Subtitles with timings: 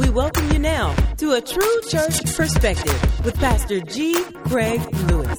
[0.00, 4.14] We welcome you now to a true church perspective with Pastor G.
[4.46, 4.80] Craig
[5.10, 5.36] Lewis.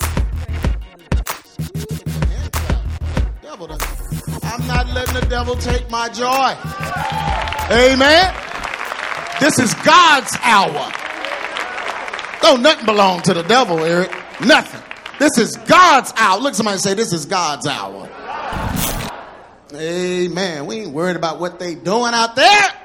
[4.44, 6.56] I'm not letting the devil take my joy.
[7.76, 8.36] Amen.
[9.40, 10.92] This is God's hour.
[12.44, 14.12] Don't nothing belong to the devil, Eric.
[14.46, 14.82] Nothing.
[15.18, 16.40] This is God's hour.
[16.40, 18.08] Look, somebody say, This is God's hour.
[19.74, 20.68] Amen.
[20.68, 22.81] We ain't worried about what they doing out there.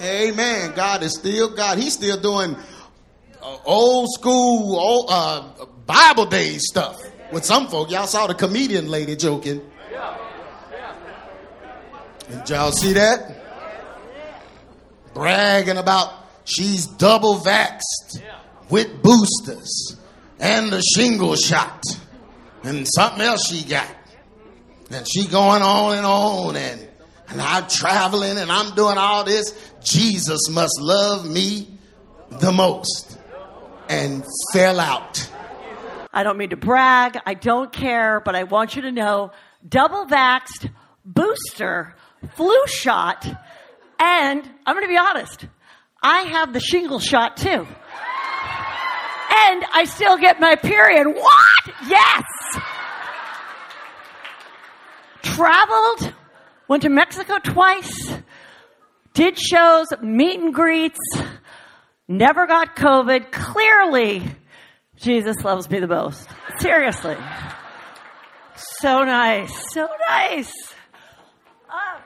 [0.00, 0.72] Amen.
[0.74, 1.78] God is still God.
[1.78, 2.56] He's still doing
[3.42, 7.00] uh, old school, old, uh, Bible days stuff
[7.32, 7.90] with some folk.
[7.90, 9.62] Y'all saw the comedian lady joking.
[12.28, 13.36] Did y'all see that?
[15.14, 16.12] Bragging about
[16.44, 18.22] she's double vaxxed
[18.68, 19.96] with boosters
[20.38, 21.82] and the shingle shot
[22.62, 23.88] and something else she got.
[24.90, 26.87] And she going on and on and,
[27.30, 29.72] and I'm traveling and I'm doing all this.
[29.82, 31.78] Jesus must love me
[32.30, 33.18] the most
[33.88, 35.30] and fell out.
[36.12, 37.18] I don't mean to brag.
[37.26, 39.30] I don't care, but I want you to know
[39.66, 40.70] double vaxxed,
[41.04, 41.94] booster,
[42.34, 43.26] flu shot,
[43.98, 45.46] and I'm going to be honest,
[46.02, 47.66] I have the shingle shot too.
[49.30, 51.06] And I still get my period.
[51.06, 51.74] What?
[51.86, 52.24] Yes!
[55.22, 56.14] Traveled,
[56.68, 58.12] went to Mexico twice,
[59.14, 60.98] did shows, meet and greets,
[62.06, 63.32] never got COVID.
[63.32, 64.22] Clearly,
[64.96, 66.28] Jesus loves me the most.
[66.58, 67.16] Seriously.
[68.56, 69.72] So nice.
[69.72, 70.52] So nice.
[71.70, 72.02] Ah.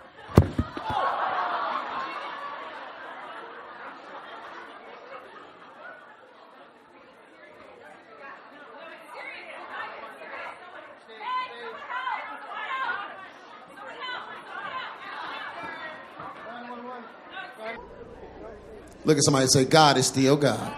[19.04, 20.74] Look at somebody and say, God is still God.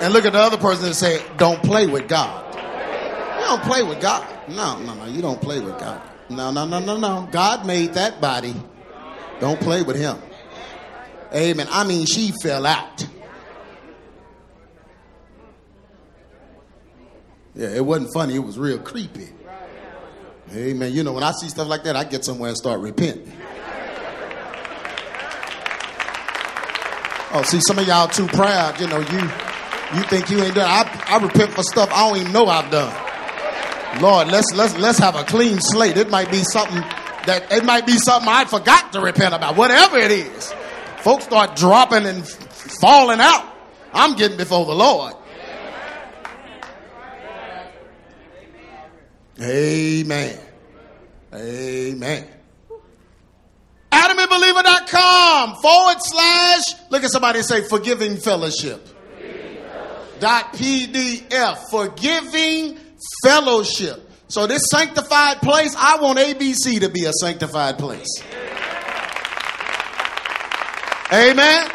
[0.00, 2.54] And look at the other person and say, don't play with God.
[2.54, 4.26] You don't play with God.
[4.48, 5.04] No, no, no.
[5.06, 6.00] You don't play with God.
[6.30, 7.28] No, no, no, no, no.
[7.30, 8.54] God made that body.
[9.40, 10.16] Don't play with him.
[11.34, 11.66] Amen.
[11.70, 13.06] I mean, she fell out.
[17.54, 18.34] Yeah, it wasn't funny.
[18.34, 19.28] It was real creepy.
[20.52, 20.92] Amen.
[20.92, 23.32] You know, when I see stuff like that, I get somewhere and start repenting.
[27.36, 28.80] Oh, see, some of y'all too proud.
[28.80, 29.18] You know, you
[29.96, 30.68] you think you ain't done.
[30.68, 32.94] I, I repent for stuff I don't even know I've done.
[34.00, 35.96] Lord, let's let's let's have a clean slate.
[35.96, 36.80] It might be something
[37.26, 39.56] that it might be something I forgot to repent about.
[39.56, 40.54] Whatever it is,
[40.98, 43.52] folks start dropping and falling out.
[43.92, 45.14] I'm getting before the Lord.
[49.40, 50.38] Amen.
[51.32, 52.33] Amen.
[53.94, 58.88] AdamandBeliever.com forward slash, look at somebody say forgiving fellowship.
[60.20, 62.78] Dot PDF, forgiving
[63.22, 64.10] fellowship.
[64.28, 68.22] So this sanctified place, I want ABC to be a sanctified place.
[71.12, 71.70] Amen.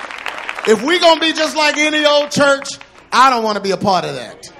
[0.67, 2.67] If we're gonna be just like any old church,
[3.11, 4.51] I don't want to be a part of that.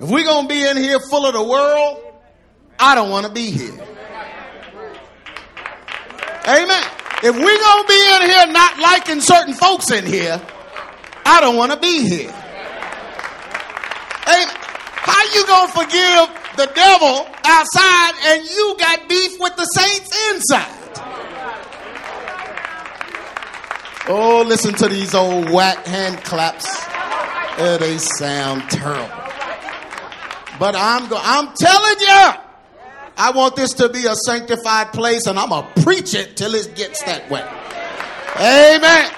[0.00, 2.02] If we're gonna be in here full of the world,
[2.78, 3.95] I don't want to be here.
[6.46, 6.84] Amen.
[7.22, 10.40] If we gonna be in here not liking certain folks in here,
[11.24, 12.30] I don't want to be here.
[14.28, 14.56] Amen.
[15.08, 20.72] How you gonna forgive the devil outside and you got beef with the saints inside?
[24.08, 26.66] Oh, listen to these old whack hand claps.
[27.58, 29.10] Oh, they sound terrible.
[30.60, 32.32] But I'm go- I'm telling you,
[33.16, 36.74] I want this to be a sanctified place, and I'm gonna preach it till it
[36.74, 37.40] gets that way.
[38.36, 39.10] Amen.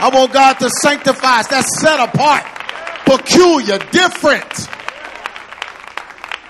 [0.00, 1.46] I want God to sanctify us.
[1.46, 2.44] That's set apart,
[3.06, 4.52] peculiar, different.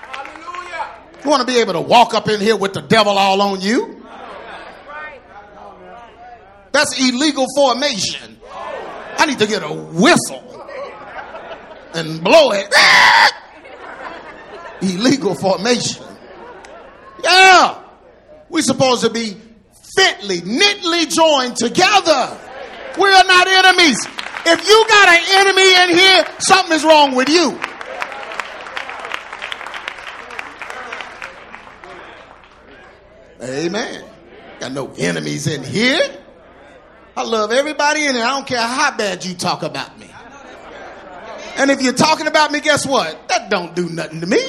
[0.01, 0.95] Hallelujah.
[1.23, 3.61] You want to be able to walk up in here with the devil all on
[3.61, 4.03] you?
[6.71, 8.39] That's illegal formation.
[9.17, 10.41] I need to get a whistle
[11.93, 12.73] and blow it.
[14.81, 16.03] illegal formation.
[17.25, 17.81] Yeah.
[18.49, 19.35] We're supposed to be
[19.95, 22.37] fitly, knitly joined together.
[22.97, 23.97] We are not enemies.
[24.47, 27.59] If you got an enemy in here, something is wrong with you.
[33.41, 34.05] Amen.
[34.59, 35.99] Got no enemies in here.
[37.17, 38.23] I love everybody in here.
[38.23, 40.09] I don't care how bad you talk about me.
[41.57, 43.27] And if you're talking about me, guess what?
[43.29, 44.39] That don't do nothing to me.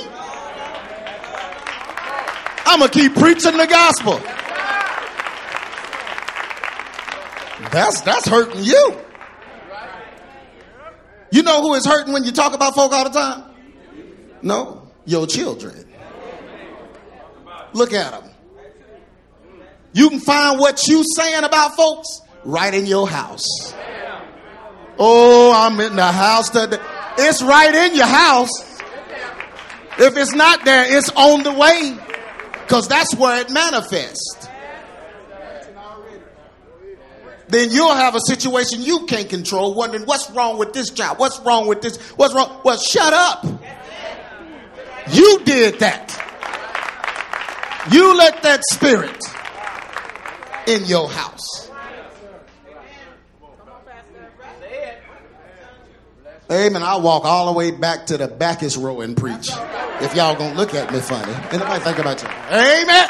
[2.67, 4.21] I'm going to keep preaching the gospel.
[7.71, 8.97] That's that's hurting you.
[11.31, 13.45] You know who is hurting when you talk about folk all the time?
[14.43, 15.85] No, your children.
[17.73, 18.31] Look at them.
[19.93, 23.75] You can find what you saying about folks right in your house.
[24.99, 26.79] Oh, I'm in the house today.
[27.19, 28.81] It's right in your house.
[29.99, 31.99] If it's not there, it's on the way.
[32.67, 34.49] Because that's where it manifests.
[37.49, 41.21] Then you'll have a situation you can't control, wondering what's wrong with this job?
[41.21, 41.97] What's wrong with this?
[42.17, 42.61] What's wrong?
[42.65, 43.45] Well, shut up.
[45.13, 46.13] You did that.
[47.93, 49.17] You let that spirit
[50.67, 51.66] in your house.
[56.51, 56.83] Amen.
[56.83, 59.51] I'll walk all the way back to the backest row and preach.
[60.01, 61.33] If y'all gonna look at me funny.
[61.51, 62.29] Anybody think about you?
[62.29, 63.09] Amen.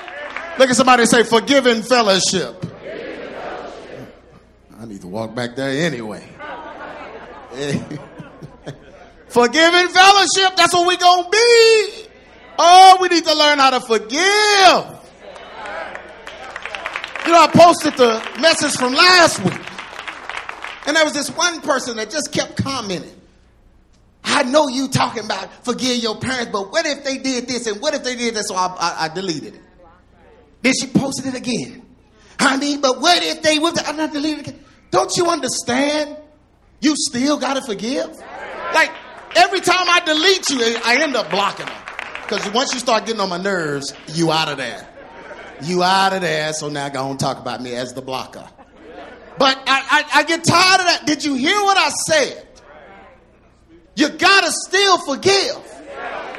[0.58, 2.64] Look at somebody say forgiving fellowship.
[4.78, 6.26] I need to walk back there anyway.
[9.28, 12.06] forgiving fellowship, that's what we gonna be.
[12.58, 14.96] Oh, we need to learn how to forgive.
[17.26, 19.60] You know, I posted the message from last week.
[20.86, 23.15] And there was this one person that just kept commenting.
[24.26, 27.80] I know you talking about forgive your parents, but what if they did this and
[27.80, 28.48] what if they did this?
[28.48, 29.62] So I, I, I deleted it.
[30.62, 31.82] Then she posted it again.
[32.58, 33.78] Mean, but what if they would?
[33.80, 34.60] I'm not it again.
[34.90, 36.16] Don't you understand?
[36.80, 38.08] You still got to forgive.
[38.74, 38.90] Like
[39.34, 41.74] every time I delete you, I end up blocking them.
[42.22, 44.88] Because once you start getting on my nerves, you out of there.
[45.62, 46.52] You out of there.
[46.52, 48.46] So now go on talk about me as the blocker.
[49.38, 51.02] But I, I, I get tired of that.
[51.06, 52.45] Did you hear what I said?
[53.96, 55.56] You gotta still forgive.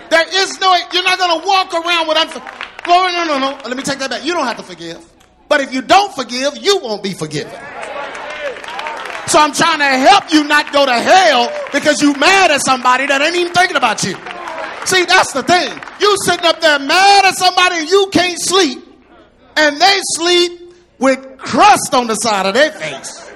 [0.09, 2.54] There is no, you're not gonna walk around with unforgiveness.
[2.88, 3.59] No, no, no, no.
[3.65, 4.24] Let me take that back.
[4.24, 5.04] You don't have to forgive.
[5.50, 7.51] But if you don't forgive, you won't be forgiven.
[9.27, 13.07] So I'm trying to help you not go to hell because you mad at somebody
[13.07, 14.15] that ain't even thinking about you.
[14.86, 15.69] See, that's the thing.
[16.00, 18.80] You sitting up there mad at somebody you can't sleep,
[19.57, 23.26] and they sleep with crust on the side of their face.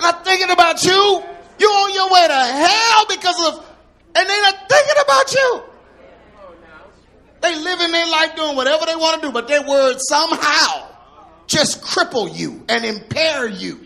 [0.00, 1.22] Not thinking about you.
[1.58, 3.66] You're on your way to hell because of,
[4.14, 5.62] and they're not thinking about you.
[7.40, 10.88] They live living their life doing whatever they want to do, but their words somehow
[11.46, 13.80] just cripple you and impair you.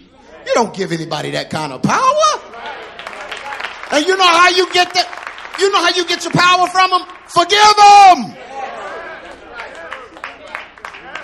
[0.47, 2.43] You don't give anybody that kind of power.
[3.93, 5.55] And you know how you get that?
[5.59, 7.03] You know how you get your power from them?
[7.27, 8.37] Forgive them.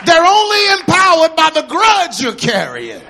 [0.06, 3.02] They're only empowered by the grudge you're carrying.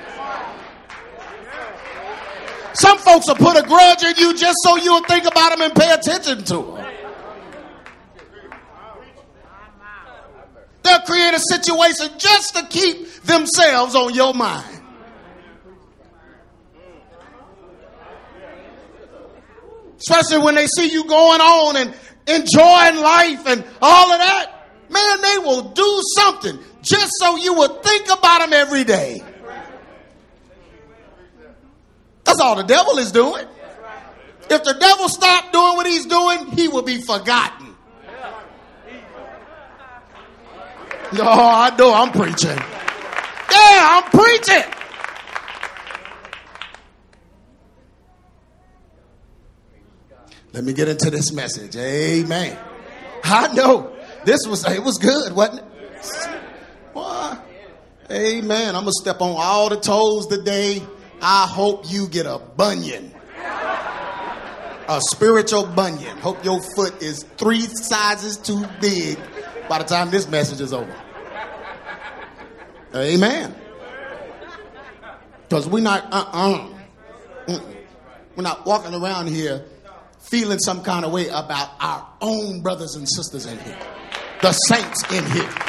[2.75, 5.75] Some folks will put a grudge in you just so you'll think about them and
[5.75, 6.95] pay attention to them.
[10.83, 14.83] They'll create a situation just to keep themselves on your mind.
[19.99, 21.95] Especially when they see you going on and
[22.27, 24.53] enjoying life and all of that.
[24.89, 29.23] Man, they will do something just so you will think about them every day.
[32.29, 33.47] That's all the devil is doing.
[34.51, 37.75] If the devil stopped doing what he's doing, he will be forgotten.
[41.15, 42.51] No, I know I'm preaching.
[42.51, 42.61] Yeah,
[43.51, 44.63] I'm preaching.
[50.53, 51.77] Let me get into this message.
[51.77, 52.59] Amen.
[53.25, 56.31] I know this was it was good, wasn't it?
[56.93, 57.39] Boy,
[58.11, 58.77] amen.
[58.77, 60.83] I'm gonna step on all the toes today.
[61.21, 63.13] I hope you get a bunion.
[64.91, 66.17] A spiritual bunion.
[66.19, 69.19] Hope your foot is three sizes too big
[69.69, 70.95] by the time this message is over.
[72.95, 73.55] Amen.
[75.49, 77.59] Because we're not, uh uh
[78.37, 79.65] We're not walking around here
[80.21, 83.79] feeling some kind of way about our own brothers and sisters in here,
[84.43, 85.68] the saints in here.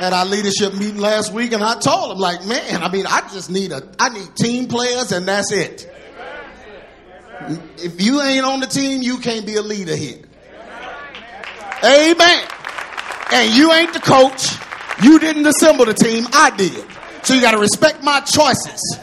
[0.00, 3.20] At our leadership meeting last week, and I told them, like, man, I mean, I
[3.32, 5.90] just need a, I need team players, and that's it.
[7.78, 10.20] If you ain't on the team, you can't be a leader here.
[11.82, 12.48] Amen.
[13.32, 14.56] And you ain't the coach.
[15.02, 16.26] You didn't assemble the team.
[16.32, 16.84] I did.
[17.24, 18.98] So you got to respect my choices.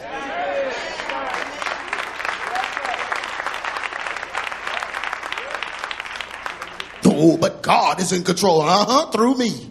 [7.04, 8.60] Oh, but God is in control.
[8.60, 9.10] Uh huh.
[9.10, 9.70] Through me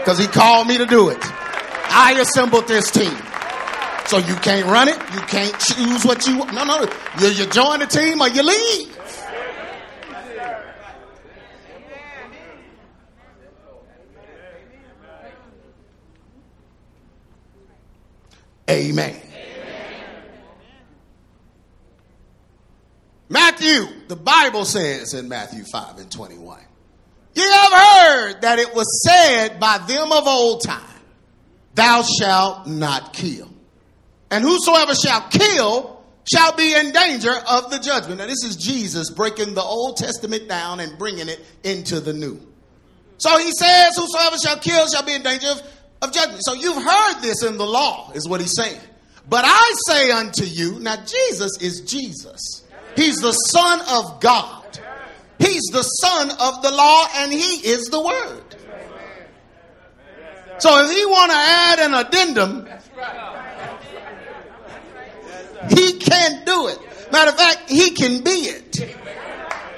[0.00, 1.18] because he called me to do it.
[1.22, 3.16] I assembled this team.
[4.06, 4.98] So you can't run it.
[5.12, 6.54] You can't choose what you want.
[6.54, 6.80] No, no.
[7.20, 8.96] You, you join the team or you leave.
[18.68, 19.10] Amen.
[19.10, 19.20] Amen.
[23.28, 26.60] Matthew, the Bible says in Matthew 5 and 21
[27.34, 30.82] ye have heard that it was said by them of old time,
[31.74, 33.48] thou shalt not kill.
[34.30, 38.18] And whosoever shall kill shall be in danger of the judgment.
[38.18, 42.40] Now, this is Jesus breaking the Old Testament down and bringing it into the New.
[43.18, 45.62] So he says, Whosoever shall kill shall be in danger of,
[46.02, 46.42] of judgment.
[46.44, 48.80] So you've heard this in the law, is what he's saying.
[49.28, 52.64] But I say unto you, now Jesus is Jesus.
[52.96, 54.59] He's the Son of God.
[55.40, 58.44] He's the Son of the law, and He is the Word.
[60.58, 62.68] So if He want to add an addendum,
[65.70, 66.78] He can't do it.
[67.10, 68.96] Matter of fact, He can be it.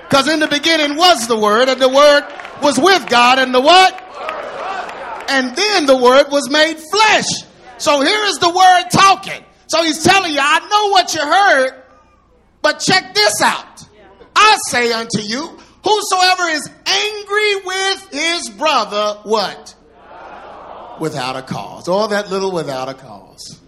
[0.08, 2.24] Because in the beginning was the Word, and the Word
[2.60, 3.94] was with God, and the what?
[5.28, 7.28] And then the Word was made flesh.
[7.78, 9.44] So here is the Word talking.
[9.68, 11.84] So He's telling you, I know what you heard,
[12.62, 13.86] but check this out.
[14.44, 19.74] I say unto you, whosoever is angry with his brother, what?
[21.00, 21.86] Without a cause.
[21.88, 23.60] All that little without a cause.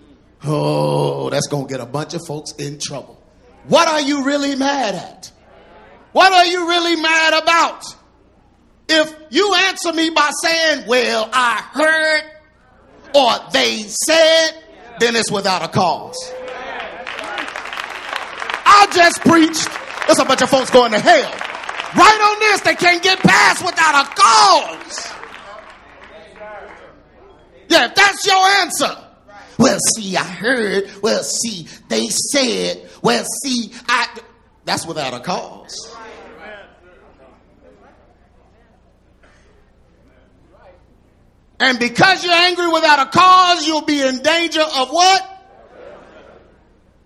[0.44, 3.22] Oh, that's going to get a bunch of folks in trouble.
[3.68, 5.30] What are you really mad at?
[6.12, 7.84] What are you really mad about?
[8.88, 12.22] If you answer me by saying, well, I heard
[13.14, 14.50] or they said,
[14.98, 16.32] then it's without a cause.
[18.66, 19.83] I just preached.
[20.06, 21.30] There's a bunch of folks going to hell.
[21.96, 25.12] Right on this, they can't get past without a cause.
[27.68, 28.96] Yeah, if that's your answer.
[29.58, 30.90] Well, see, I heard.
[31.02, 32.90] Well, see, they said.
[33.02, 34.08] Well, see, I.
[34.64, 35.94] That's without a cause.
[41.60, 45.30] And because you're angry without a cause, you'll be in danger of what?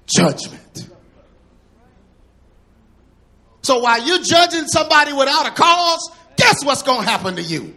[0.07, 0.89] Judgment.
[3.69, 7.75] So while you're judging somebody without a cause, guess what's going to happen to you?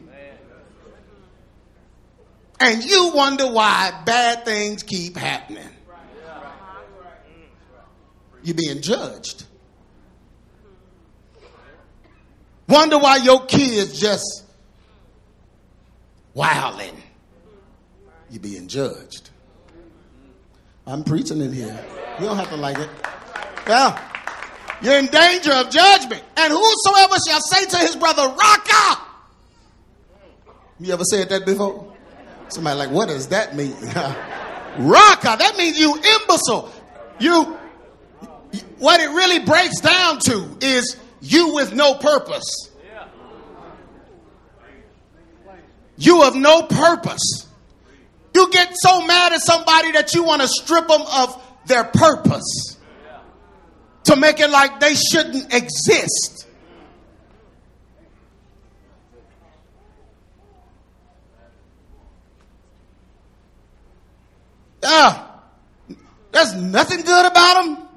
[2.62, 5.68] And you wonder why bad things keep happening.
[8.42, 9.44] You're being judged.
[12.70, 14.46] Wonder why your kids just
[16.34, 16.96] wilding.
[18.30, 19.30] You're being judged.
[20.88, 21.86] I'm preaching in here.
[22.18, 22.90] You don't have to like it.
[23.68, 24.11] Yeah.
[24.82, 26.24] You're in danger of judgment.
[26.38, 29.02] And whosoever shall say to his brother, Raca.
[30.80, 31.94] You ever said that before?
[32.50, 33.74] Somebody like, what does that mean?
[34.80, 36.72] Raca, that means you imbecile.
[37.20, 37.58] You,
[38.80, 42.70] what it really breaks down to is you with no purpose.
[45.98, 47.48] You have no purpose.
[48.34, 52.71] You get so mad at somebody that you want to strip them of their purpose
[54.12, 56.46] to make it like they shouldn't exist.
[64.84, 65.28] Yeah.
[66.32, 67.88] There's nothing good about them.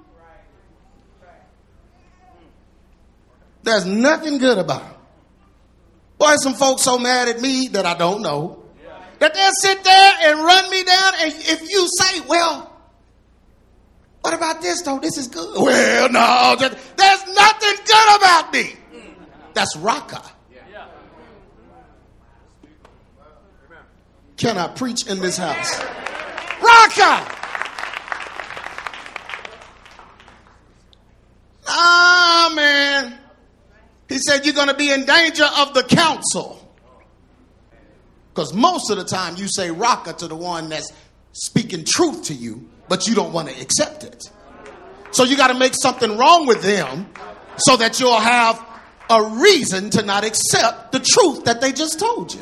[3.63, 4.95] There's nothing good about them.
[6.19, 8.63] Boy, some folks so mad at me that I don't know.
[9.19, 11.13] That they'll sit there and run me down.
[11.21, 12.74] And if you say, well,
[14.25, 14.99] what about this though?
[15.01, 15.55] This is good.
[15.61, 18.73] Well, no, there's nothing good about me.
[19.53, 20.23] That's Raca.
[24.39, 25.79] Can I preach in this house?
[25.79, 27.31] Raca.
[31.69, 33.19] Ah, man.
[34.09, 36.67] He said, You're going to be in danger of the council.
[38.33, 40.91] Because most of the time you say Raca to the one that's
[41.33, 44.31] speaking truth to you, but you don't want to accept it.
[45.11, 47.07] So you got to make something wrong with them
[47.57, 48.65] so that you'll have
[49.09, 52.41] a reason to not accept the truth that they just told you.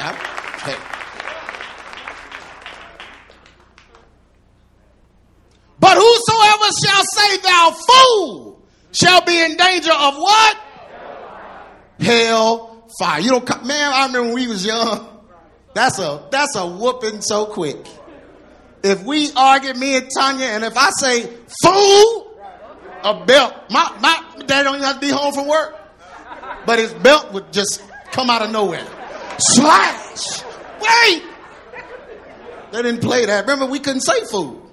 [0.00, 0.76] Okay.
[5.78, 8.62] But whosoever shall say thou fool
[8.92, 10.56] shall be in danger of what?
[12.00, 13.20] Hell fire.
[13.20, 15.17] You don't man, I remember when we was young.
[15.78, 17.86] That's a that's a whooping so quick.
[18.82, 21.22] If we argue, me and Tanya, and if I say
[21.62, 22.36] fool,
[23.04, 25.78] a belt, my my dad don't even have to be home from work.
[26.66, 27.80] But his belt would just
[28.10, 28.84] come out of nowhere.
[29.38, 30.42] Slash!
[30.80, 31.22] Wait!
[32.72, 33.42] They didn't play that.
[33.42, 34.68] Remember, we couldn't say fool.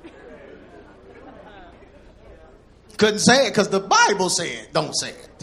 [2.98, 5.35] Couldn't say it because the Bible said don't say it.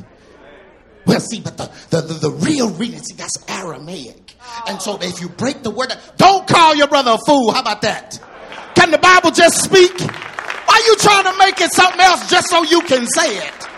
[1.04, 4.36] Well, see, but the, the, the, the real reading, see, that's Aramaic.
[4.68, 7.52] And so if you break the word, don't call your brother a fool.
[7.52, 8.20] How about that?
[8.74, 10.00] Can the Bible just speak?
[10.00, 13.68] Why are you trying to make it something else just so you can say it?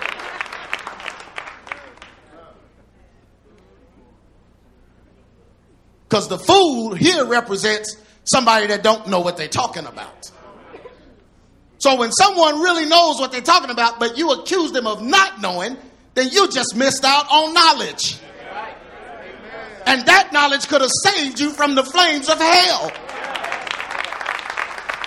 [6.09, 10.31] Because the fool here represents somebody that don't know what they're talking about.
[11.79, 15.41] So when someone really knows what they're talking about, but you accuse them of not
[15.41, 15.77] knowing,
[16.15, 18.19] then you just missed out on knowledge.
[19.87, 22.91] And that knowledge could have saved you from the flames of hell.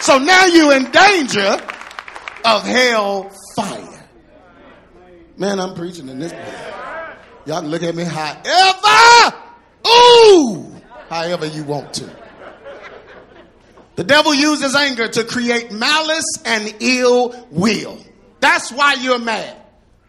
[0.02, 1.58] So now you're in danger
[2.46, 4.10] of hell fire.
[5.36, 6.68] Man, I'm preaching in this place.
[7.46, 9.38] Y'all can look at me however,
[9.88, 10.76] ooh,
[11.10, 12.10] however you want to.
[13.96, 17.98] The devil uses anger to create malice and ill will.
[18.40, 19.56] That's why you're mad.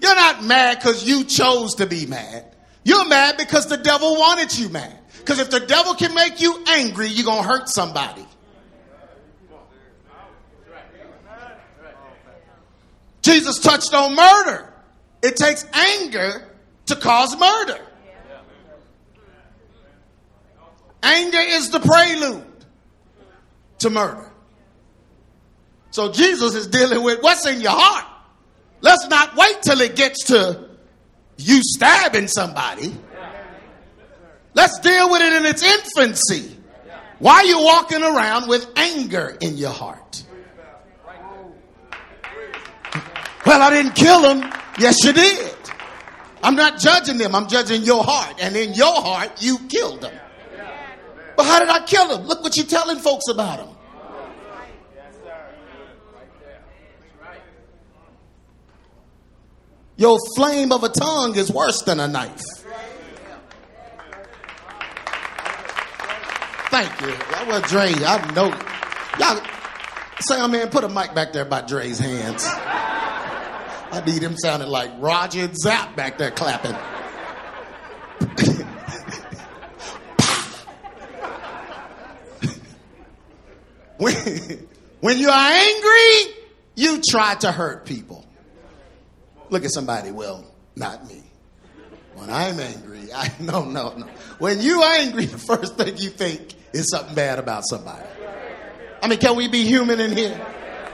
[0.00, 2.56] You're not mad because you chose to be mad.
[2.84, 4.98] You're mad because the devil wanted you mad.
[5.18, 8.24] Because if the devil can make you angry, you're going to hurt somebody.
[13.22, 14.72] Jesus touched on murder.
[15.22, 16.48] It takes anger
[16.86, 17.78] to cause murder.
[21.02, 22.44] Anger is the prelude
[23.80, 24.30] to murder.
[25.90, 28.07] So Jesus is dealing with what's in your heart.
[28.80, 30.68] Let's not wait till it gets to
[31.36, 32.94] you stabbing somebody.
[34.54, 36.56] Let's deal with it in its infancy.
[37.18, 40.24] Why are you walking around with anger in your heart?
[43.46, 44.52] Well, I didn't kill him.
[44.78, 45.54] Yes, you did.
[46.42, 47.34] I'm not judging them.
[47.34, 48.36] I'm judging your heart.
[48.40, 50.14] And in your heart, you killed them.
[51.36, 52.26] But how did I kill him?
[52.26, 53.68] Look what you're telling folks about him.
[59.98, 62.40] Your flame of a tongue is worse than a knife.
[66.70, 67.08] Thank you.
[67.08, 67.92] That was Dre.
[67.92, 68.54] I know.
[69.18, 69.42] Y'all,
[70.20, 72.44] Sam, man, put a mic back there by Dre's hands.
[72.46, 76.74] I need him sounding like Roger Zapp back there clapping.
[83.96, 84.14] when,
[85.00, 86.34] when you're angry,
[86.76, 88.27] you try to hurt people.
[89.50, 90.44] Look at somebody, well,
[90.76, 91.22] not me.
[92.14, 94.06] When I'm angry, I no no no.
[94.38, 98.06] When you are angry, the first thing you think is something bad about somebody.
[99.02, 100.44] I mean, can we be human in here?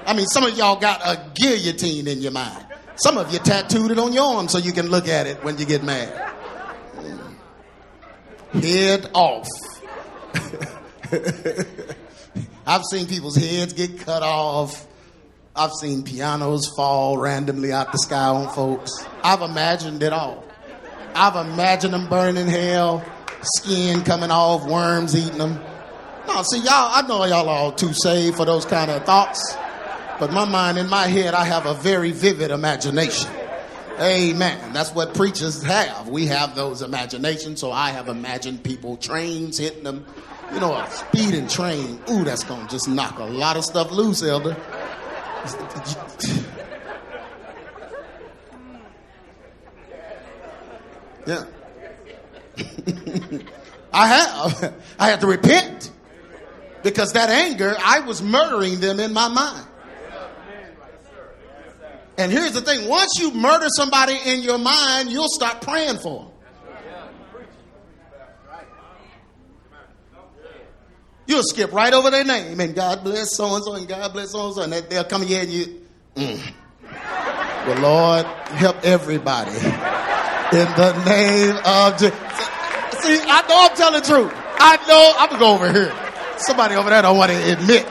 [0.07, 2.67] I mean, some of y'all got a guillotine in your mind.
[2.97, 5.57] Some of you tattooed it on your arm so you can look at it when
[5.59, 6.33] you get mad.
[8.53, 8.63] Mm.
[8.63, 9.49] Head off.
[12.67, 14.87] I've seen people's heads get cut off.
[15.57, 18.91] I've seen pianos fall randomly out the sky on folks.
[19.23, 20.43] I've imagined it all.
[21.15, 23.05] I've imagined them burning hell,
[23.41, 25.61] skin coming off, worms eating them.
[26.27, 29.57] No, see, y'all, I know y'all are all too saved for those kind of thoughts.
[30.19, 33.31] But my mind, in my head, I have a very vivid imagination.
[34.01, 34.73] Amen.
[34.73, 36.09] That's what preachers have.
[36.09, 37.61] We have those imaginations.
[37.61, 40.05] So I have imagined people, trains hitting them.
[40.53, 42.01] You know, a speeding train.
[42.11, 44.57] Ooh, that's going to just knock a lot of stuff loose, Elder.
[51.27, 51.45] Yeah.
[53.93, 54.75] I have.
[54.99, 55.91] I had to repent
[56.83, 59.67] because that anger, I was murdering them in my mind.
[62.17, 66.25] And here's the thing once you murder somebody in your mind, you'll start praying for
[66.25, 66.34] them.
[71.27, 74.33] You'll skip right over their name and God bless so and so and God bless
[74.33, 74.63] so and so.
[74.63, 75.83] And they'll come here and you,
[76.17, 76.53] mm.
[77.67, 82.19] well, Lord, help everybody in the name of Jesus.
[83.03, 84.33] See, I know I'm telling the truth.
[84.59, 85.93] I know I'm going to go over here.
[86.39, 87.87] Somebody over there don't want to admit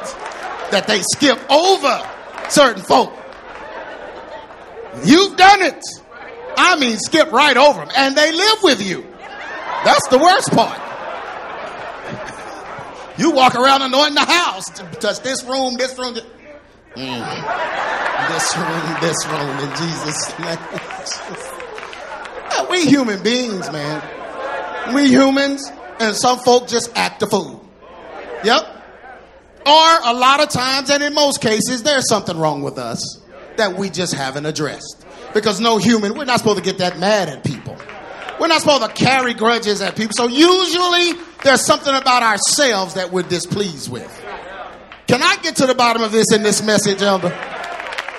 [0.71, 2.09] that they skip over
[2.49, 3.13] certain folk.
[5.03, 5.83] You've done it.
[6.55, 7.89] I mean, skip right over them.
[7.95, 9.05] And they live with you.
[9.83, 10.79] That's the worst part.
[13.17, 14.69] You walk around anointing the house.
[14.99, 16.15] Touch this room, this room.
[16.15, 16.23] This,
[16.95, 18.27] mm.
[18.29, 20.59] this room, this room, in Jesus' name.
[22.69, 24.01] we human beings, man.
[24.95, 27.67] We humans, and some folk just act a fool.
[28.43, 28.63] Yep.
[29.65, 33.21] Or a lot of times, and in most cases, there's something wrong with us
[33.57, 35.05] that we just haven't addressed.
[35.33, 37.77] Because no human, we're not supposed to get that mad at people.
[38.39, 40.13] We're not supposed to carry grudges at people.
[40.15, 44.11] So usually there's something about ourselves that we're displeased with.
[45.07, 47.29] Can I get to the bottom of this in this message, Elder?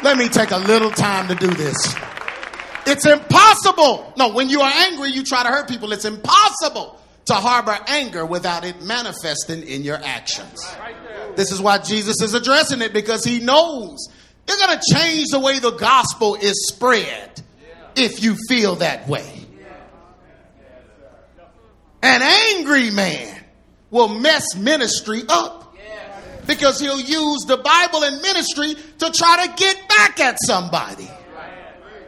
[0.03, 1.77] Let me take a little time to do this.
[2.87, 4.13] It's impossible.
[4.19, 5.93] No, when you are angry, you try to hurt people.
[5.93, 10.63] It's impossible to harbor anger without it manifesting in your actions.
[11.37, 14.09] This is why Jesus is addressing it because he knows
[14.47, 17.43] you're going to change the way the gospel is spread
[17.97, 19.44] if you feel that way.
[22.05, 23.43] An angry man
[23.91, 25.75] will mess ministry up
[26.47, 31.11] because he'll use the Bible and ministry to try to get back at somebody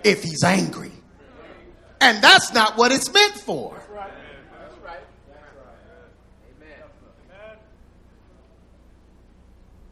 [0.04, 0.92] if he's angry.
[1.98, 3.80] And that's not what it's meant for.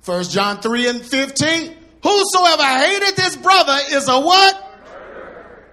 [0.02, 1.76] First John 3 and 15.
[2.02, 4.60] Whosoever hated his brother is a what?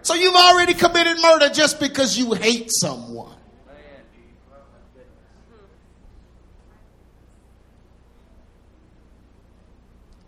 [0.04, 3.31] So you've already committed murder just because you hate someone.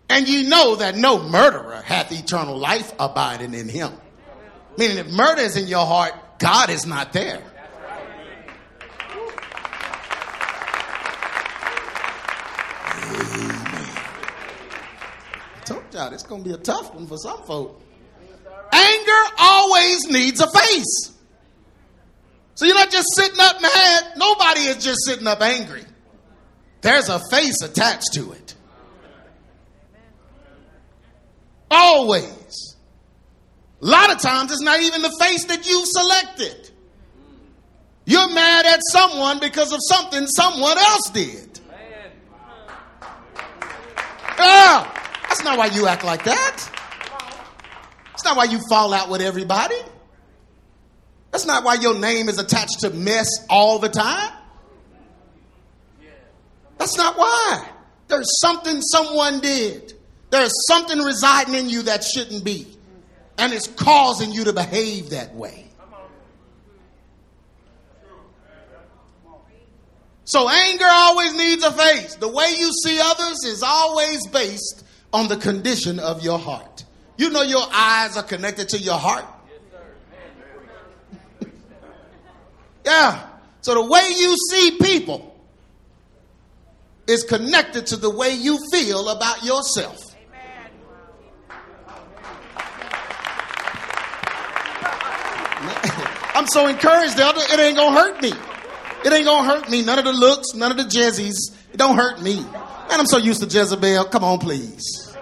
[0.08, 3.92] And you know that no murderer hath eternal life abiding in him.
[4.76, 7.42] Meaning, if murder is in your heart, God is not there.
[12.96, 13.90] Amen.
[15.54, 17.80] I told y'all it's going to be a tough one for some folk.
[18.72, 21.12] Anger always needs a face.
[22.56, 24.12] So you're not just sitting up mad.
[24.16, 25.84] Nobody is just sitting up angry.
[26.82, 28.53] There's a face attached to it.
[31.76, 32.76] Always.
[33.82, 36.70] A lot of times it's not even the face that you selected.
[38.06, 41.60] You're mad at someone because of something someone else did.
[44.38, 44.90] Yeah,
[45.28, 46.70] that's not why you act like that.
[48.10, 49.76] That's not why you fall out with everybody.
[51.32, 54.32] That's not why your name is attached to mess all the time.
[56.78, 57.68] That's not why.
[58.06, 59.94] There's something someone did.
[60.34, 62.66] There's something residing in you that shouldn't be.
[63.38, 65.68] And it's causing you to behave that way.
[70.24, 72.16] So anger always needs a face.
[72.16, 76.84] The way you see others is always based on the condition of your heart.
[77.16, 79.26] You know your eyes are connected to your heart.
[82.84, 83.24] yeah.
[83.60, 85.38] So the way you see people
[87.06, 90.13] is connected to the way you feel about yourself.
[96.44, 98.28] I'm so encouraged, It ain't gonna hurt me.
[98.28, 99.82] It ain't gonna hurt me.
[99.82, 101.56] None of the looks, none of the jezzies.
[101.72, 102.36] It don't hurt me.
[102.42, 104.04] Man, I'm so used to Jezebel.
[104.04, 105.16] Come on, please.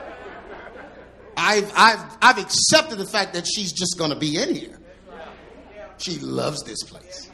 [1.37, 4.81] I've, I've, I've accepted the fact that she's just gonna be in here.
[5.99, 7.31] She loves this place.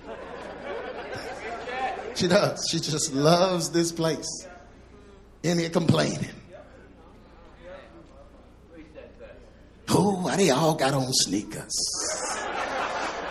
[2.14, 2.68] She does.
[2.70, 4.46] She just loves this place.
[5.42, 6.28] In here complaining.
[9.88, 11.74] Oh, why they all got on sneakers?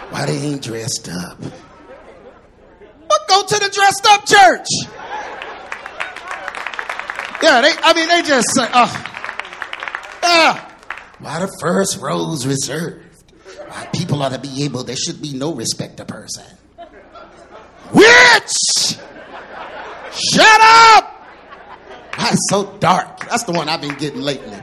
[0.09, 1.39] Why they ain't dressed up?
[1.39, 4.67] Well, go to the dressed up church.
[7.41, 9.05] Yeah, they, I mean, they just say, oh,
[10.23, 10.71] yeah.
[11.19, 13.05] Why the first row's reserved?
[13.67, 16.45] Why people ought to be able, there should be no respect to person.
[17.93, 18.97] Witch!
[20.11, 21.13] Shut up!
[22.15, 23.29] Why it's so dark?
[23.29, 24.57] That's the one I've been getting lately.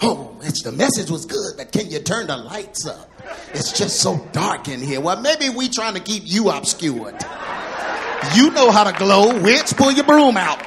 [0.00, 3.10] Oh, it's, the message was good, but can you turn the lights up?
[3.54, 5.00] It's just so dark in here.
[5.00, 7.16] Well, maybe we trying to keep you obscured.
[8.34, 9.40] You know how to glow.
[9.40, 10.60] Witch, pull your broom out.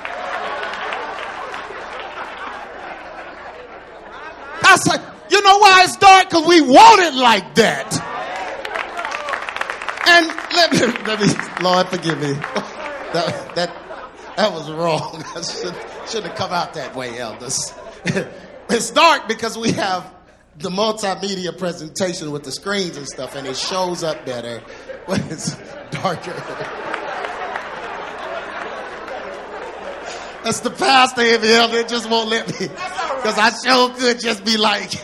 [4.64, 6.30] I said, you know why it's dark?
[6.30, 8.12] Because we want it like that.
[10.08, 12.36] And let me, let me, Lord, forgive me.
[13.12, 13.76] That, that,
[14.38, 15.22] that was wrong.
[15.36, 15.76] I should,
[16.08, 17.74] shouldn't have come out that way, elders.
[18.70, 20.10] It's dark because we have
[20.58, 24.60] the multimedia presentation with the screens and stuff, and it shows up better
[25.06, 25.56] when it's
[25.92, 26.34] darker.
[30.44, 31.48] That's the pastor in me.
[31.48, 32.68] It just won't let me.
[32.68, 34.92] Because I sure could just be like,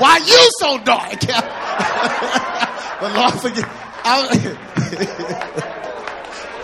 [0.00, 1.20] why you so dark?
[3.00, 3.64] but Lord forgive.
[4.02, 4.56] I,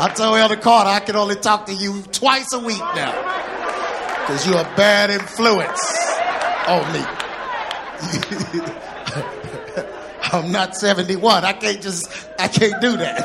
[0.00, 3.12] I told Elder Carter I can only talk to you twice a week now.
[4.26, 6.18] Because you're a bad influence
[6.66, 6.98] on me.
[10.32, 11.44] I'm not 71.
[11.44, 13.22] I can't just, I can't do that.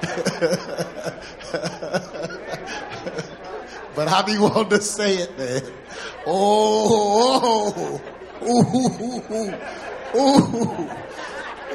[3.94, 5.60] but I be wanting to say it, man.
[6.26, 8.00] Oh, oh,
[8.46, 9.22] ooh, ooh,
[10.16, 10.88] ooh,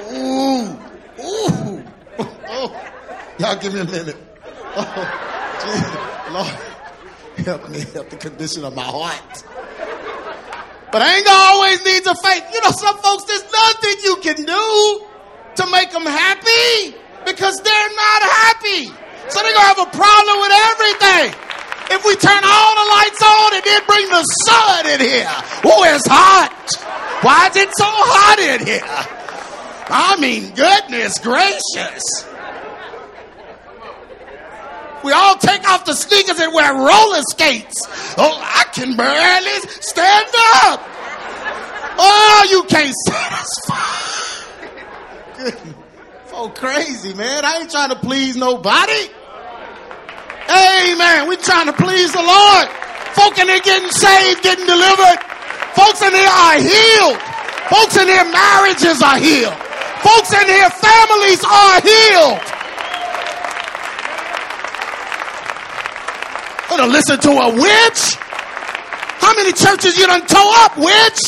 [0.09, 0.79] ooh,
[2.49, 2.73] oh.
[3.37, 4.17] Y'all give me a minute.
[4.75, 6.72] Oh, Lord,
[7.37, 9.43] help me help the condition of my heart.
[10.91, 12.45] But anger always needs a faith.
[12.53, 15.05] You know, some folks, there's nothing you can do
[15.55, 16.93] to make them happy
[17.25, 18.85] because they're not happy.
[19.29, 21.33] So they're going to have a problem with everything.
[21.97, 25.33] If we turn all the lights on and then bring the sun in here,
[25.65, 26.53] oh, it's hot.
[27.21, 28.85] Why is it so hot in here?
[28.85, 32.32] I mean, goodness gracious.
[35.03, 37.81] We all take off the sneakers and wear roller skates.
[38.17, 40.27] Oh, I can barely stand
[40.63, 40.81] up.
[41.97, 43.83] Oh, you can't satisfy.
[46.33, 47.45] So crazy, man.
[47.45, 49.05] I ain't trying to please nobody.
[50.49, 51.29] Amen.
[51.29, 52.67] We trying to please the Lord.
[53.13, 55.21] Folks in there getting saved, getting delivered.
[55.77, 57.21] Folks in there are healed.
[57.69, 59.53] Folks in their marriages are healed.
[60.01, 62.41] Folks in here, families are healed.
[66.73, 68.01] Gonna listen to a witch?
[69.21, 71.21] How many churches you done tore up, witch?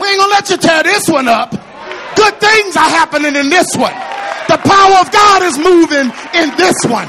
[0.00, 1.52] We ain't gonna let you tear this one up.
[2.16, 3.92] Good things are happening in this one.
[4.48, 7.06] The power of God is moving in this one.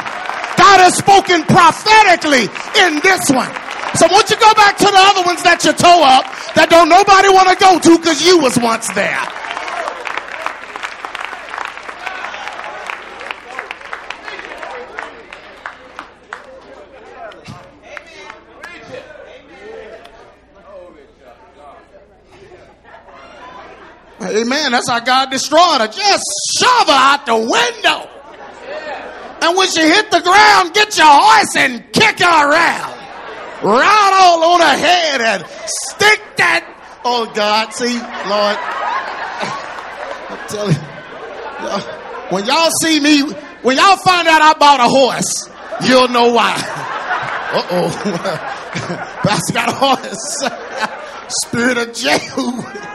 [0.59, 2.51] God has spoken prophetically
[2.83, 3.49] in this one.
[3.95, 6.27] So once you go back to the other ones that you tore up,
[6.59, 9.23] that don't nobody want to go to because you was once there.
[24.43, 24.73] Amen.
[24.73, 25.87] That's how God destroyed her.
[25.87, 26.23] Just
[26.59, 28.09] shove her out the window.
[29.41, 32.91] And when she hit the ground, get your horse and kick her around.
[33.63, 36.67] Right all on her head and stick that.
[37.05, 37.93] Oh God, see,
[38.27, 38.57] Lord.
[40.29, 40.93] I'm telling you.
[42.29, 43.21] When y'all see me,
[43.61, 45.49] when y'all find out I bought a horse,
[45.87, 46.55] you'll know why.
[47.53, 47.89] Uh oh.
[49.23, 50.43] Pastor got a horse.
[51.45, 52.92] Spirit of Jehu.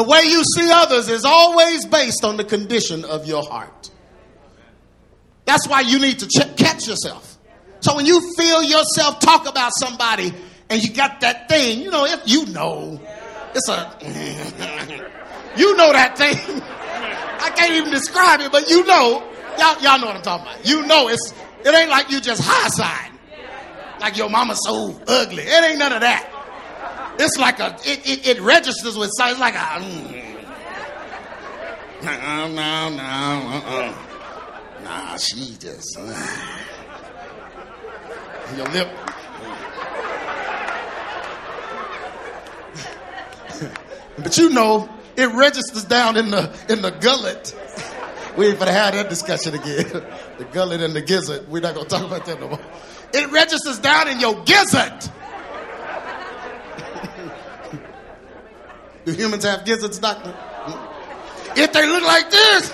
[0.00, 3.90] The way you see others is always based on the condition of your heart.
[5.44, 7.36] That's why you need to catch yourself.
[7.80, 10.32] So when you feel yourself talk about somebody
[10.70, 12.98] and you got that thing, you know, if you know,
[13.54, 13.94] it's a,
[15.58, 16.38] you know that thing.
[17.42, 19.22] I can't even describe it, but you know,
[19.58, 20.66] y'all, y'all know what I'm talking about.
[20.66, 23.10] You know, it's, it ain't like you just high side.
[24.00, 25.42] Like your mama's so ugly.
[25.42, 26.39] It ain't none of that.
[27.22, 29.32] It's like a, it, it, it registers with sight.
[29.32, 30.10] It's like a, mm.
[32.02, 33.94] no, no, no, uh-uh.
[34.82, 36.56] Nah, she just, uh.
[38.56, 38.88] your lip.
[44.16, 47.54] but you know, it registers down in the in the gullet.
[48.38, 49.90] We ain't gonna have that discussion again.
[50.38, 51.46] the gullet and the gizzard.
[51.50, 52.60] We're not gonna talk about that no more.
[53.12, 55.10] It registers down in your gizzard.
[59.04, 60.34] Do humans have gizzards, doctor?
[61.56, 62.68] If they look like this,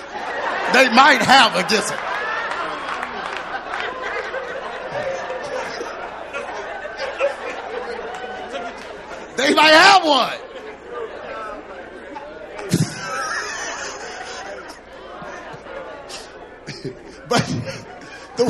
[0.73, 1.97] they might have a gizzard.
[9.37, 10.33] They might have one.
[17.29, 17.45] but
[18.35, 18.43] the,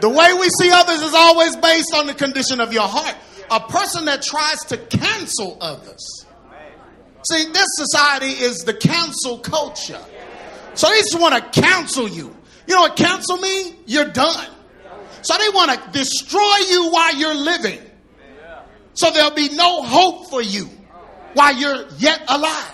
[0.00, 3.14] the way we see others is always based on the condition of your heart.
[3.50, 6.23] A person that tries to cancel others
[7.30, 10.00] See, this society is the cancel culture.
[10.74, 12.36] So they just want to counsel you.
[12.66, 13.76] You know what cancel mean?
[13.86, 14.46] You're done.
[15.22, 17.80] So they want to destroy you while you're living.
[18.92, 20.68] So there'll be no hope for you
[21.32, 22.72] while you're yet alive.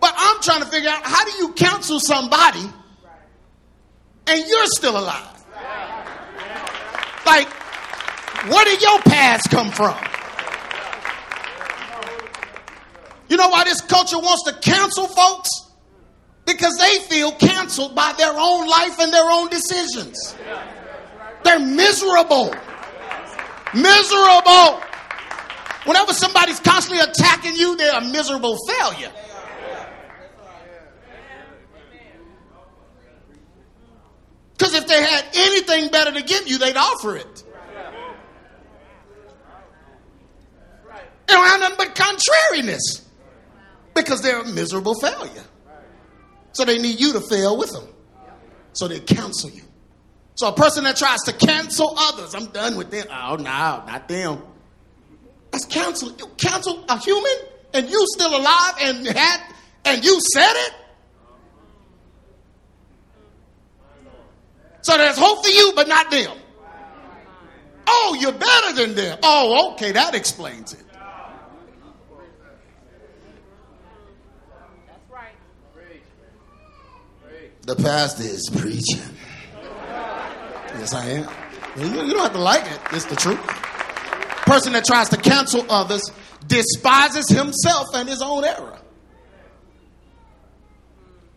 [0.00, 2.64] But I'm trying to figure out how do you counsel somebody
[4.26, 5.44] and you're still alive?
[7.26, 7.48] Like,
[8.48, 9.96] where did your past come from?
[13.28, 15.50] You know why this culture wants to cancel folks?
[16.46, 20.34] Because they feel canceled by their own life and their own decisions.
[21.44, 22.54] They're miserable.
[23.74, 24.82] Miserable.
[25.84, 29.12] Whenever somebody's constantly attacking you, they're a miserable failure.
[34.56, 37.44] Because if they had anything better to give you, they'd offer it.
[41.26, 43.07] They don't have nothing but contrariness
[43.94, 45.44] because they're a miserable failure.
[46.52, 47.86] So they need you to fail with them.
[48.72, 49.62] So they cancel you.
[50.34, 53.06] So a person that tries to cancel others, I'm done with them.
[53.10, 54.42] Oh, no, not them.
[55.50, 56.12] That's counsel.
[56.18, 57.32] You counsel a human
[57.74, 59.40] and you still alive and had
[59.84, 60.74] and you said it?
[64.82, 66.36] So there's hope for you, but not them.
[67.86, 69.18] Oh, you're better than them.
[69.22, 70.82] Oh, okay, that explains it.
[77.68, 79.14] The pastor is preaching.
[80.78, 81.28] Yes, I am.
[81.76, 82.80] You, don't have to like it.
[82.92, 83.46] It's the truth.
[84.46, 86.10] Person that tries to cancel others
[86.46, 88.78] despises himself and his own error.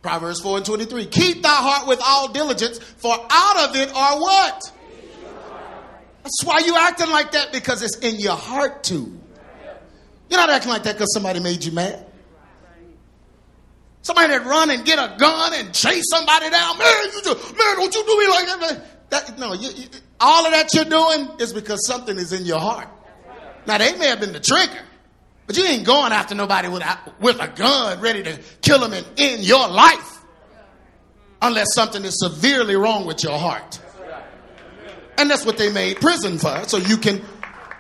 [0.02, 1.08] Proverbs 4 and 23.
[1.08, 4.72] Keep thy heart with all diligence, for out of it are what?
[6.24, 9.20] That's why you acting like that, because it's in your heart too.
[10.30, 12.06] You're not acting like that because somebody made you mad.
[14.04, 16.78] Somebody that run and get a gun and chase somebody down.
[16.78, 18.60] Man, you just, man, don't you do me like that.
[18.60, 18.82] Man.
[19.12, 19.88] that no, you, you,
[20.20, 22.88] all of that you're doing is because something is in your heart.
[23.68, 24.80] Now, they may have been the trigger,
[25.46, 28.94] but you ain't going after nobody with a, with a gun ready to kill them
[28.94, 30.24] in, in your life
[31.42, 33.80] unless something is severely wrong with your heart.
[35.18, 37.22] And that's what they made prison for, so you can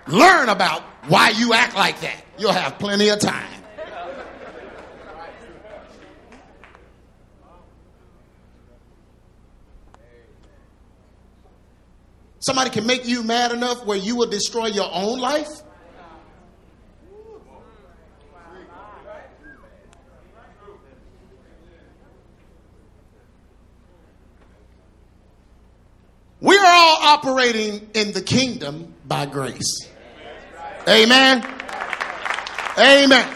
[0.07, 2.23] learn about why you act like that.
[2.37, 3.60] You'll have plenty of time.
[12.41, 15.61] Somebody can make you mad enough where you will destroy your own life.
[26.39, 29.87] We are all operating in the kingdom by grace.
[30.87, 31.45] Amen.
[32.79, 33.35] Amen.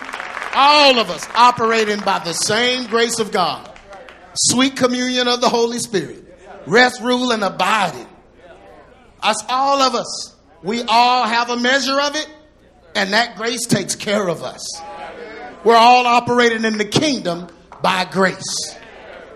[0.55, 3.71] All of us operating by the same grace of God.
[4.33, 6.23] Sweet communion of the Holy Spirit.
[6.65, 8.07] Rest, rule, and abiding
[9.25, 10.35] us, all of us.
[10.63, 12.27] We all have a measure of it,
[12.95, 14.81] and that grace takes care of us.
[15.63, 17.47] We're all operating in the kingdom
[17.81, 18.75] by grace.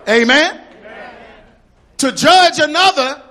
[0.08, 0.62] Amen?
[1.98, 3.22] To judge another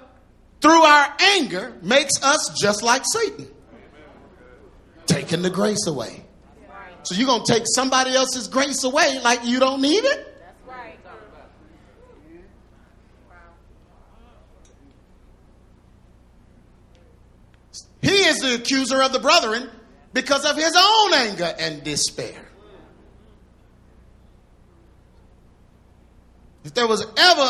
[0.60, 3.48] through our anger makes us just like Satan,
[5.06, 6.24] taking the grace away.
[7.04, 10.27] So you're going to take somebody else's grace away like you don't need it?
[18.08, 19.68] He is the accuser of the brethren
[20.14, 22.40] because of his own anger and despair.
[26.64, 27.40] If there was ever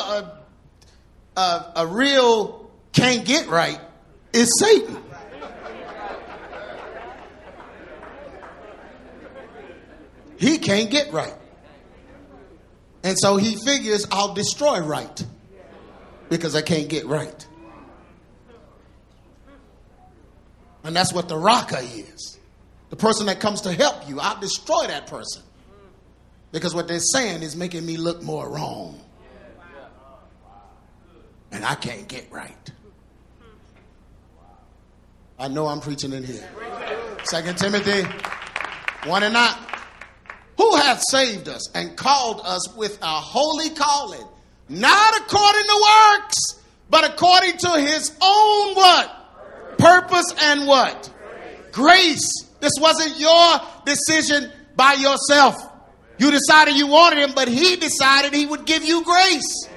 [1.36, 3.80] a, a, a real can't get right,
[4.32, 5.00] it's Satan.
[10.38, 11.34] He can't get right.
[13.04, 15.24] And so he figures I'll destroy right
[16.28, 17.46] because I can't get right.
[20.88, 22.38] And that's what the Raca is.
[22.88, 24.20] The person that comes to help you.
[24.20, 25.42] I'll destroy that person.
[26.50, 28.98] Because what they're saying is making me look more wrong.
[31.52, 32.72] And I can't get right.
[35.38, 36.48] I know I'm preaching in here.
[37.24, 38.08] Second Timothy
[39.04, 39.58] 1 and 9.
[40.56, 44.26] Who hath saved us and called us with a holy calling,
[44.70, 46.38] not according to works,
[46.88, 49.16] but according to his own what?
[49.78, 51.10] Purpose and what?
[51.72, 52.28] Grace.
[52.60, 55.56] This wasn't your decision by yourself.
[56.18, 59.68] You decided you wanted him, but he decided he would give you grace.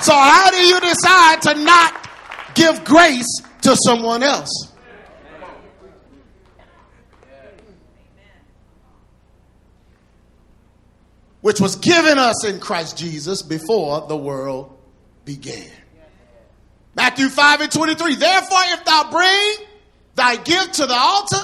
[0.00, 2.08] So, how do you decide to not
[2.54, 4.72] give grace to someone else?
[11.40, 14.76] Which was given us in Christ Jesus before the world
[15.24, 15.77] began.
[16.98, 18.16] Matthew 5 and 23.
[18.16, 19.66] Therefore, if thou bring
[20.16, 21.36] thy gift to the altar,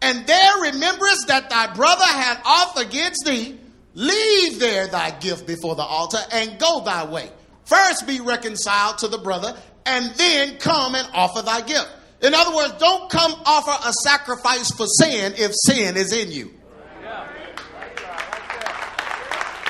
[0.00, 3.58] and there rememberest that thy brother had aught against thee,
[3.94, 7.28] leave there thy gift before the altar and go thy way.
[7.64, 9.56] First be reconciled to the brother,
[9.86, 11.90] and then come and offer thy gift.
[12.22, 16.52] In other words, don't come offer a sacrifice for sin if sin is in you.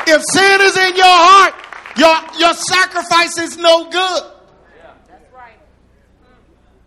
[0.06, 1.54] If sin is in your heart,
[1.96, 4.31] your, your sacrifice is no good.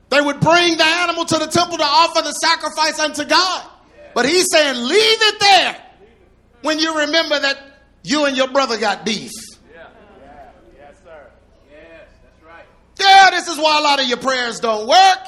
[0.09, 3.69] They would bring the animal to the temple to offer the sacrifice unto God.
[4.13, 5.77] But he's saying, leave it there
[6.61, 7.57] when you remember that
[8.03, 9.31] you and your brother got beef.
[9.73, 9.87] Yes,
[11.03, 11.27] sir.
[11.69, 12.65] Yes, that's right.
[12.99, 15.19] Yeah, this is why a lot of your prayers don't work.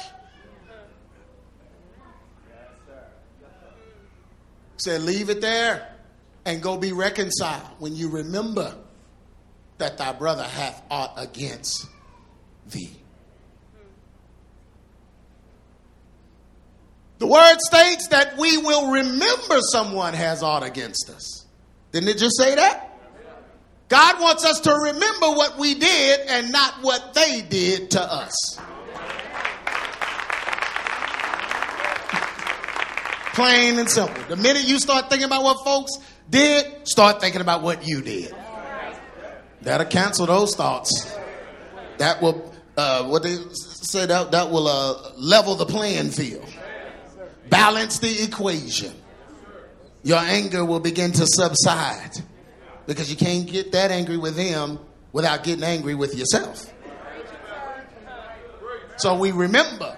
[4.78, 5.92] Said, leave it there
[6.44, 8.74] and go be reconciled when you remember
[9.78, 11.86] that thy brother hath aught against
[12.70, 12.90] thee.
[17.18, 21.46] The word states that we will remember someone has ought against us.
[21.92, 22.84] Didn't it just say that?
[23.88, 28.60] God wants us to remember what we did and not what they did to us.
[33.32, 34.22] Plain and simple.
[34.28, 35.92] The minute you start thinking about what folks
[36.28, 38.34] did, start thinking about what you did.
[39.62, 41.16] That'll cancel those thoughts.
[41.98, 46.46] That will, uh, what they say, that, that will uh, level the playing field,
[47.50, 48.92] balance the equation.
[50.02, 52.12] Your anger will begin to subside
[52.86, 54.78] because you can't get that angry with them
[55.12, 56.72] without getting angry with yourself.
[58.96, 59.96] So we remember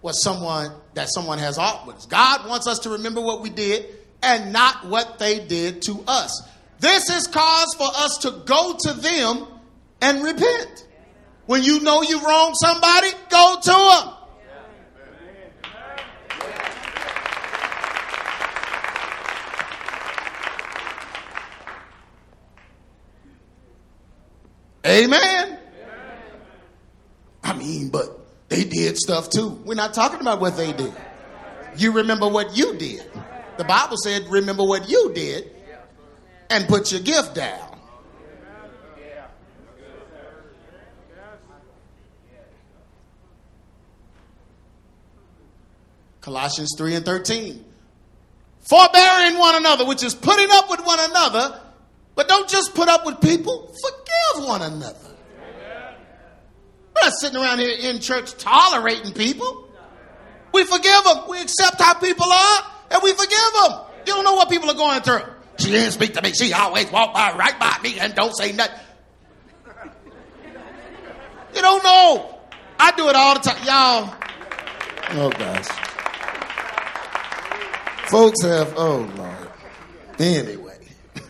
[0.00, 2.06] what someone that someone has ought with us.
[2.06, 3.86] God wants us to remember what we did
[4.22, 6.42] and not what they did to us.
[6.78, 9.46] This is cause for us to go to them
[10.00, 10.86] and repent.
[11.46, 14.15] When you know you wronged somebody, go to them.
[24.86, 25.58] Amen.
[27.42, 29.48] I mean, but they did stuff too.
[29.64, 30.94] We're not talking about what they did.
[31.76, 33.04] You remember what you did.
[33.58, 35.50] The Bible said, remember what you did
[36.50, 37.76] and put your gift down.
[46.20, 47.64] Colossians 3 and 13.
[48.68, 51.60] Forbearing one another, which is putting up with one another,
[52.16, 54.98] but don't just put up with people, forgive one another.
[56.94, 59.68] We're not sitting around here in church tolerating people.
[60.52, 61.24] We forgive them.
[61.28, 63.80] We accept how people are, and we forgive them.
[64.06, 65.20] You don't know what people are going through.
[65.58, 66.32] She didn't speak to me.
[66.32, 68.80] She always walked by right by me and don't say nothing.
[71.54, 72.38] You don't know.
[72.78, 73.64] I do it all the time.
[73.64, 74.14] Y'all.
[75.10, 75.66] Oh, gosh.
[78.08, 79.50] Folks have, oh, Lord.
[80.18, 80.65] Anyway,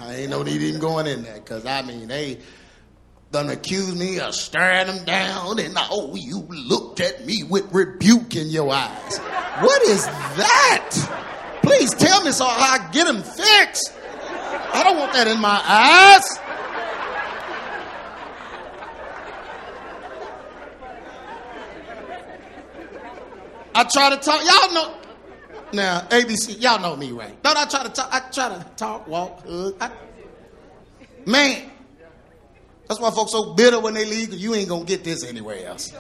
[0.07, 2.39] I ain't no need even going in there because, I mean, they
[3.33, 8.37] done accused me of staring them down and, oh, you looked at me with rebuke
[8.37, 9.19] in your eyes.
[9.19, 11.59] What is that?
[11.63, 13.93] Please tell me so I get them fixed.
[14.73, 16.39] I don't want that in my eyes.
[23.75, 24.41] I try to talk.
[24.41, 25.06] Y'all know.
[25.73, 27.43] Now, ABC, y'all know me, right?
[27.43, 28.09] Don't I try to talk?
[28.13, 29.75] I try to talk, walk, hug.
[29.81, 29.91] I,
[31.27, 31.71] man,
[32.89, 35.93] that's why folks so bitter when they leave you ain't to get this anywhere else.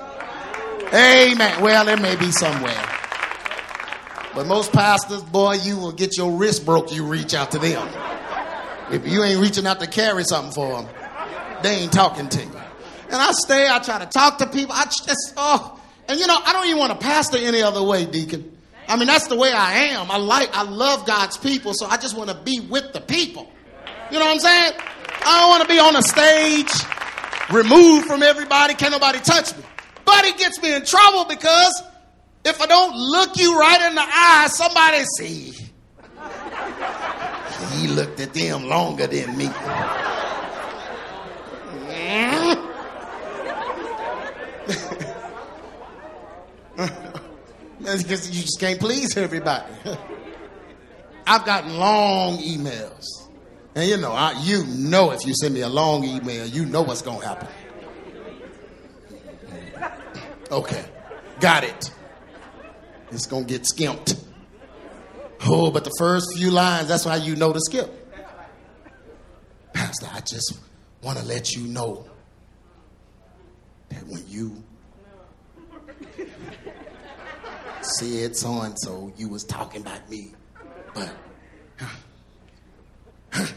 [0.94, 1.62] Amen.
[1.62, 2.96] Well, there may be somewhere.
[4.34, 7.88] But most pastors, boy, you will get your wrist broke, you reach out to them.
[8.90, 10.94] If you ain't reaching out to carry something for them,
[11.62, 12.52] they ain't talking to you.
[13.06, 14.74] And I stay, I try to talk to people.
[14.74, 18.04] I just, oh, and you know, I don't even want to pastor any other way,
[18.04, 18.55] deacon.
[18.88, 20.10] I mean, that's the way I am.
[20.10, 23.50] I like, I love God's people, so I just want to be with the people.
[24.10, 24.72] You know what I'm saying?
[25.24, 26.72] I don't want to be on a stage,
[27.52, 29.64] removed from everybody, can't nobody touch me.
[30.04, 31.82] But it gets me in trouble because
[32.44, 35.52] if I don't look you right in the eye, somebody see.
[37.72, 39.50] He looked at them longer than me.
[47.78, 49.72] because you just can't please everybody.
[51.26, 53.04] I've gotten long emails.
[53.74, 56.82] And you know, I, you know if you send me a long email, you know
[56.82, 57.48] what's going to happen.
[60.50, 60.84] Okay,
[61.40, 61.90] got it.
[63.10, 64.14] It's going to get skimped.
[65.44, 67.92] Oh, but the first few lines, that's why you know to skip.
[69.72, 70.58] Pastor, I just
[71.02, 72.08] want to let you know
[73.90, 74.62] that when you
[77.86, 80.32] said so and so, you was talking about me.
[80.94, 81.12] But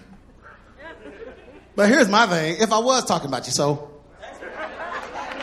[1.80, 2.58] But here's my thing.
[2.60, 3.90] If I was talking about you, so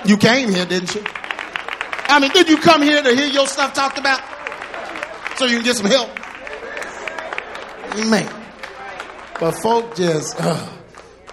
[0.05, 1.03] you came here, didn't you?
[1.07, 4.21] I mean, did you come here to hear your stuff talked about?
[5.39, 6.11] So you can get some help?
[8.11, 8.31] Man.
[9.41, 10.69] But folk just, uh,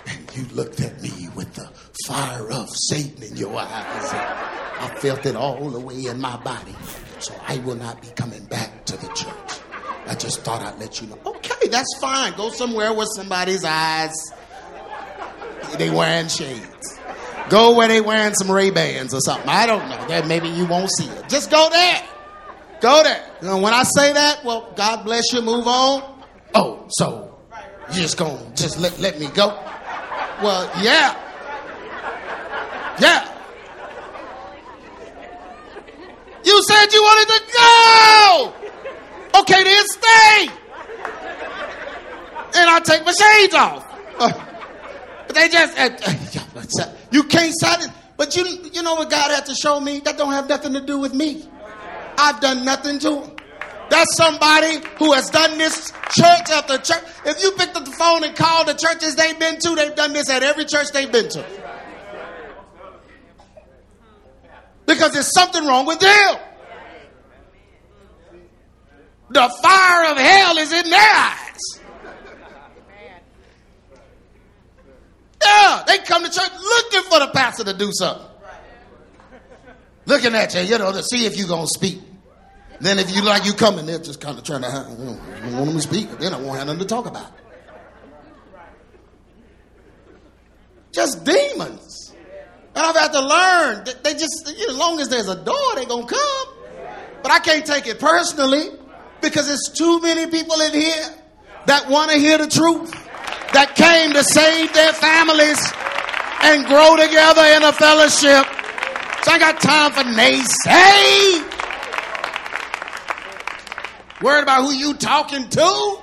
[0.07, 1.69] and you looked at me with the
[2.07, 4.13] fire of Satan in your eyes.
[4.13, 6.75] I felt it all the way in my body.
[7.23, 9.61] So I will not be coming back to the church.
[10.07, 11.17] I just thought I'd let you know.
[11.25, 12.33] Okay, that's fine.
[12.33, 14.11] Go somewhere where somebody's eyes,
[15.77, 16.99] they wearing shades.
[17.49, 19.47] Go where they wearing some Ray Bans or something.
[19.47, 20.05] I don't know.
[20.07, 21.29] That maybe you won't see it.
[21.29, 22.03] Just go there.
[22.81, 23.25] Go there.
[23.41, 25.41] Know, when I say that, well, God bless you.
[25.41, 26.25] Move on.
[26.53, 27.39] Oh, so
[27.93, 29.47] you just gonna just let let me go?
[30.41, 31.15] Well, yeah,
[32.99, 33.32] yeah.
[36.45, 38.53] You said you wanted to go.
[39.41, 40.49] Okay, then stay.
[42.55, 43.85] And I take my shades off.
[44.19, 44.31] Uh,
[45.25, 47.91] but they just, uh, you can't silence.
[48.15, 49.99] But you, you know what God had to show me?
[50.01, 51.47] That don't have nothing to do with me.
[52.17, 53.31] I've done nothing to him.
[53.89, 57.03] That's somebody who has done this church after church.
[57.25, 60.13] If you picked up the phone and called the churches they've been to, they've done
[60.13, 61.45] this at every church they've been to.
[64.93, 66.35] Because there's something wrong with them.
[69.31, 71.79] The fire of hell is in their eyes.
[75.43, 78.27] Yeah, they come to church looking for the pastor to do something.
[80.05, 81.99] Looking at you, you know, to see if you're going to speak.
[82.79, 84.67] Then if you like you coming, they're just kind of trying to,
[84.99, 86.11] you know, want them to speak.
[86.19, 87.31] Then I won't have nothing to talk about.
[90.91, 92.02] Just demons.
[92.75, 93.83] And I've had to learn.
[93.85, 96.47] That they just, as long as there's a door, they're going to come.
[97.21, 98.69] But I can't take it personally
[99.21, 101.05] because there's too many people in here
[101.67, 102.91] that want to hear the truth,
[103.53, 105.71] that came to save their families
[106.43, 108.45] and grow together in a fellowship.
[109.23, 111.49] So I got time for naysay.
[114.21, 115.99] Worried about who you talking to?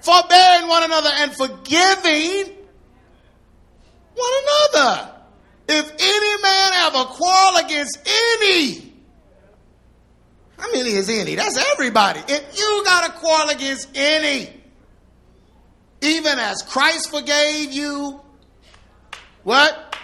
[0.00, 2.54] Forbearing one another and forgiving
[4.14, 4.32] one
[4.74, 5.13] another.
[5.68, 8.92] If any man have a quarrel against any,
[10.58, 11.34] how many is any?
[11.34, 12.20] That's everybody.
[12.28, 14.50] If you got a quarrel against any,
[16.00, 18.20] even as Christ forgave you,
[19.42, 19.96] what?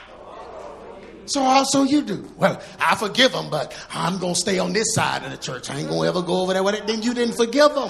[1.27, 2.29] So also you do.
[2.37, 5.71] Well, I forgive them, but I'm going to stay on this side of the church.
[5.71, 6.87] I ain't going to ever go over there with it.
[6.87, 7.89] Then you didn't forgive them.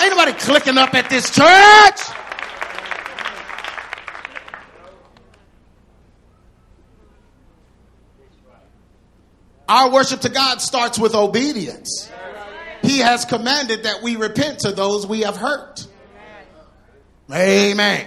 [0.00, 2.23] Ain't nobody clicking up at this church.
[9.74, 12.08] Our worship to God starts with obedience.
[12.82, 15.88] He has commanded that we repent to those we have hurt.
[17.28, 18.06] Amen.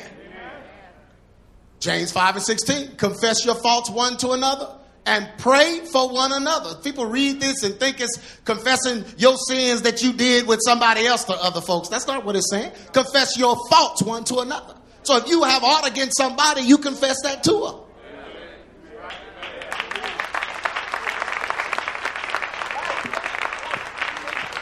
[1.81, 2.95] James 5 and 16.
[2.95, 6.75] Confess your faults one to another and pray for one another.
[6.75, 11.25] People read this and think it's confessing your sins that you did with somebody else
[11.25, 11.89] to other folks.
[11.89, 12.71] That's not what it's saying.
[12.93, 14.75] Confess your faults one to another.
[15.03, 17.86] So if you have art against somebody, you confess that to them.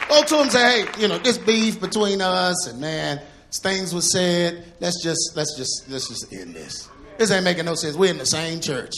[0.09, 3.93] Go to him and say, hey, you know, this beef between us and man, things
[3.93, 4.63] were said.
[4.79, 6.89] Let's just let's just let's just end this.
[7.17, 7.95] This ain't making no sense.
[7.95, 8.93] We're in the same church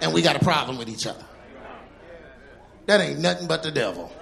[0.00, 1.24] and we got a problem with each other.
[2.86, 4.12] That ain't nothing but the devil.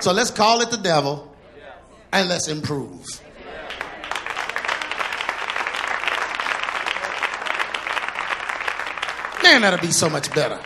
[0.00, 1.34] So let's call it the devil
[2.12, 3.06] and let's improve.
[9.42, 10.60] Man, that'll be so much better.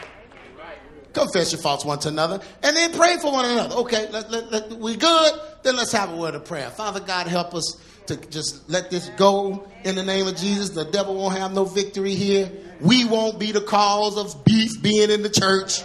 [1.12, 3.74] Confess your faults one to another, and then pray for one another.
[3.76, 5.32] Okay, let, let, let, we good.
[5.62, 6.70] Then let's have a word of prayer.
[6.70, 10.70] Father God, help us to just let this go in the name of Jesus.
[10.70, 12.50] The devil won't have no victory here.
[12.80, 15.82] We won't be the cause of beef being in the church.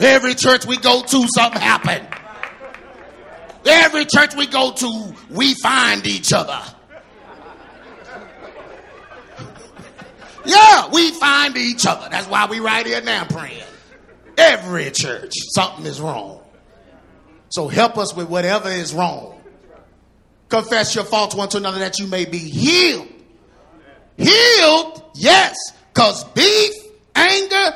[0.00, 2.08] Every church we go to, something happened.
[3.64, 6.60] Every church we go to, we find each other.
[10.44, 12.08] Yeah, we find each other.
[12.10, 13.62] That's why we right here now praying.
[14.36, 16.40] Every church, something is wrong.
[17.50, 19.40] So help us with whatever is wrong.
[20.48, 23.08] Confess your faults one to another that you may be healed.
[24.16, 25.56] Healed, yes,
[25.92, 26.72] because beef,
[27.14, 27.74] anger,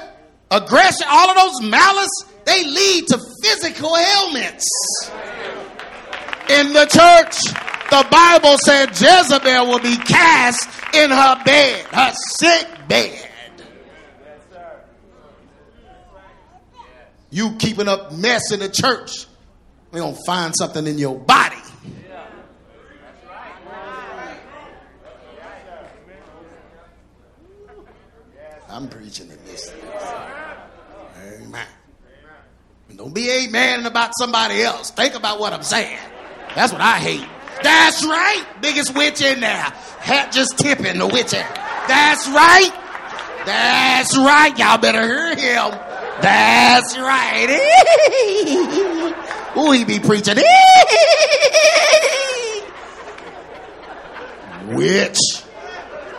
[0.51, 4.67] aggression, all of those malice, they lead to physical ailments.
[6.49, 7.55] In the church,
[7.91, 13.31] the Bible said Jezebel will be cast in her bed, her sick bed.
[17.31, 19.27] You keeping up mess in the church,
[19.93, 21.57] we gonna find something in your body.
[28.69, 29.73] I'm preaching in this.
[31.19, 31.67] Amen.
[32.95, 34.91] Don't be amen about somebody else.
[34.91, 35.99] Think about what I'm saying.
[36.55, 37.27] That's what I hate.
[37.63, 38.45] That's right.
[38.61, 39.73] Biggest witch in there.
[40.01, 41.33] Hat just tipping the witch.
[41.33, 42.71] That's right.
[43.45, 44.59] That's right.
[44.59, 45.71] Y'all better hear him.
[46.21, 47.49] That's right.
[49.57, 50.37] Ooh, he be preaching.
[54.69, 55.19] Witch.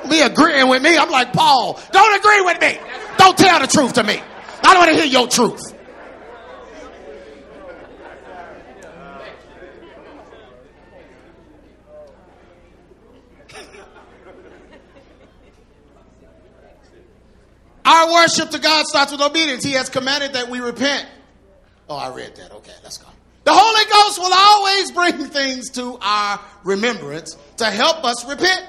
[0.10, 0.98] Be agreeing with me.
[0.98, 2.80] I'm like, Paul, don't agree with me.
[3.18, 4.22] Don't tell the truth to me.
[4.64, 5.74] I don't want to hear your truth.
[17.88, 19.64] Our worship to God starts with obedience.
[19.64, 21.08] He has commanded that we repent.
[21.88, 22.52] Oh, I read that.
[22.52, 23.08] Okay, let's go.
[23.46, 28.62] The Holy Ghost will always bring things to our remembrance to help us repent.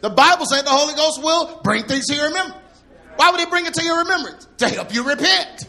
[0.00, 2.82] The Bible said the Holy Ghost will bring things to your remembrance.
[3.14, 4.48] Why would he bring it to your remembrance?
[4.58, 5.68] To help you repent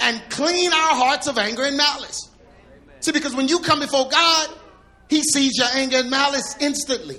[0.00, 2.28] and clean our hearts of anger and malice.
[3.00, 4.50] See, because when you come before God,
[5.08, 7.18] he sees your anger and malice instantly.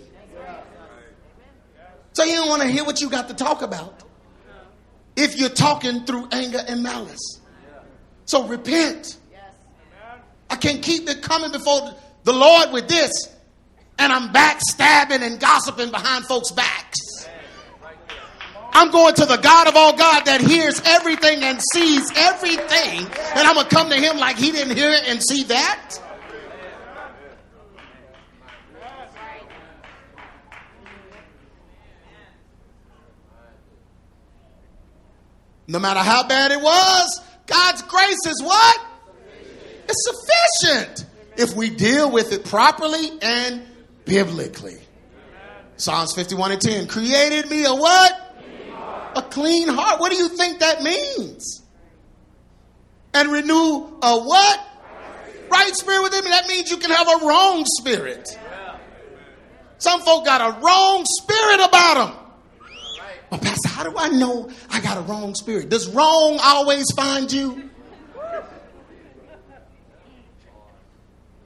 [2.14, 4.04] So he don't want to hear what you got to talk about
[5.16, 7.40] if you're talking through anger and malice.
[8.26, 9.18] So repent.
[10.50, 11.94] I can't keep it coming before
[12.24, 13.12] the Lord with this,
[13.98, 17.00] and I'm backstabbing and gossiping behind folks' backs.
[18.74, 23.00] I'm going to the God of all God that hears everything and sees everything,
[23.36, 25.98] and I'm to come to him like he didn't hear it and see that.
[35.72, 38.82] No matter how bad it was, God's grace is what?
[39.88, 40.12] It's
[40.60, 41.06] sufficient
[41.38, 43.66] if we deal with it properly and
[44.04, 44.80] biblically.
[45.78, 48.36] Psalms 51 and 10 created me a what?
[49.16, 50.02] A clean heart.
[50.02, 51.62] What do you think that means?
[53.14, 54.60] And renew a what?
[55.50, 56.32] Right spirit within me.
[56.32, 58.28] That means you can have a wrong spirit.
[59.78, 62.21] Some folk got a wrong spirit about them.
[63.32, 65.70] Well, Pastor, how do I know I got a wrong spirit?
[65.70, 67.70] Does wrong always find you?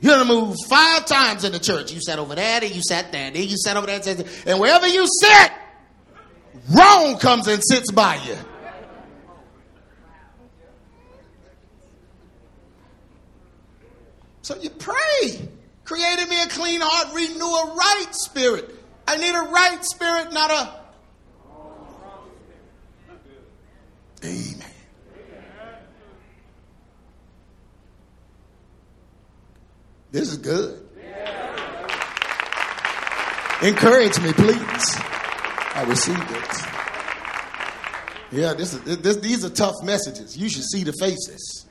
[0.02, 1.92] You done moved five times in the church.
[1.92, 4.02] You sat over there, then you sat there, then you sat over there,
[4.48, 5.52] and wherever you sit,
[6.76, 8.36] wrong comes and sits by you.
[14.42, 15.50] So you pray.
[15.86, 18.70] Created me a clean heart, renew a right spirit.
[19.08, 20.85] I need a right spirit, not a.
[24.26, 24.72] Amen.
[30.12, 30.82] This is good.
[33.62, 34.96] Encourage me, please.
[35.76, 36.66] I received it.
[38.32, 40.38] Yeah, this is this, these are tough messages.
[40.38, 41.66] You should see the faces.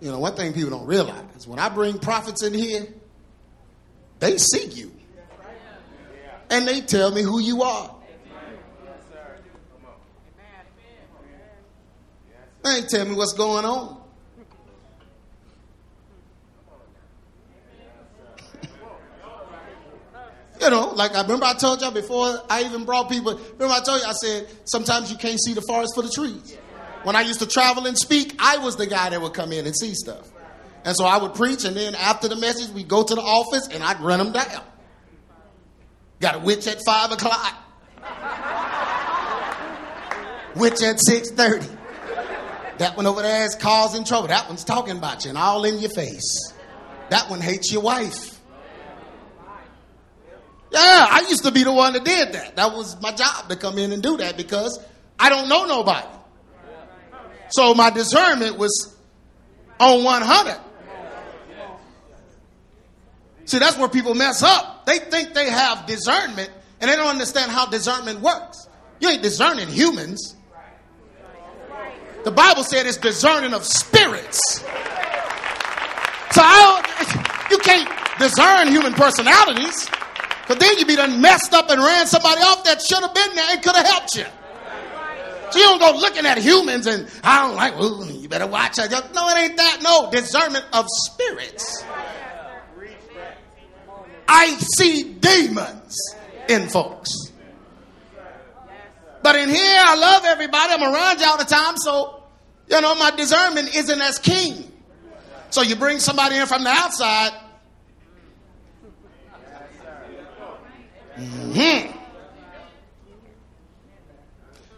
[0.00, 2.86] You know, one thing people don't realize is when I bring prophets in here,
[4.18, 4.92] they see you.
[6.50, 7.91] And they tell me who you are.
[12.62, 14.00] They ain't tell me what's going on.
[20.60, 23.34] You know, like I remember I told y'all before I even brought people.
[23.34, 26.56] Remember I told you I said sometimes you can't see the forest for the trees.
[27.02, 29.66] When I used to travel and speak, I was the guy that would come in
[29.66, 30.30] and see stuff.
[30.84, 33.66] And so I would preach, and then after the message, we'd go to the office
[33.72, 34.62] and I'd run them down.
[36.20, 37.56] Got a witch at five o'clock.
[40.54, 41.66] witch at six thirty.
[42.82, 44.26] That one over there is causing trouble.
[44.26, 46.52] That one's talking about you and all in your face.
[47.10, 48.40] That one hates your wife.
[50.72, 52.56] Yeah, I used to be the one that did that.
[52.56, 54.84] That was my job to come in and do that because
[55.16, 56.08] I don't know nobody.
[57.50, 58.96] So my discernment was
[59.78, 60.58] on 100.
[63.44, 64.86] See, that's where people mess up.
[64.86, 68.66] They think they have discernment and they don't understand how discernment works.
[68.98, 70.34] You ain't discerning humans.
[72.24, 74.60] The Bible said it's discerning of spirits.
[76.32, 79.88] So I you can't discern human personalities.
[80.48, 83.34] But then you'd be done messed up and ran somebody off that should have been
[83.34, 84.24] there and could have helped you.
[85.50, 88.78] So you don't go looking at humans and I don't like, ooh, you better watch
[88.78, 88.90] out.
[89.14, 89.80] No, it ain't that.
[89.82, 91.84] No, discernment of spirits.
[94.26, 95.98] I see demons
[96.48, 97.31] in folks.
[99.22, 100.72] But in here, I love everybody.
[100.72, 102.22] I'm around you all the time, so
[102.68, 104.70] you know my discernment isn't as keen.
[105.50, 107.32] So you bring somebody in from the outside,
[111.16, 111.98] Mm-hmm.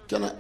[0.09, 0.32] Can I?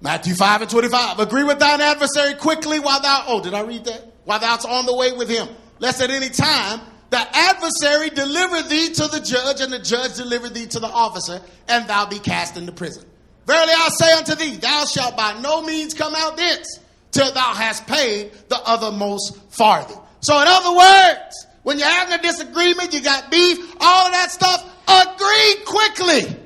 [0.00, 1.18] Matthew 5 and 25.
[1.20, 4.13] Agree with thine adversary quickly while thou, oh, did I read that?
[4.24, 5.48] While thou's on the way with him.
[5.78, 10.48] Lest at any time the adversary deliver thee to the judge, and the judge deliver
[10.48, 13.04] thee to the officer, and thou be cast into prison.
[13.46, 16.80] Verily I say unto thee, thou shalt by no means come out thence
[17.12, 19.98] till thou hast paid the othermost farthing.
[20.20, 24.64] So, in other words, when you're having a disagreement, you got beef, all that stuff,
[24.88, 26.36] agree quickly.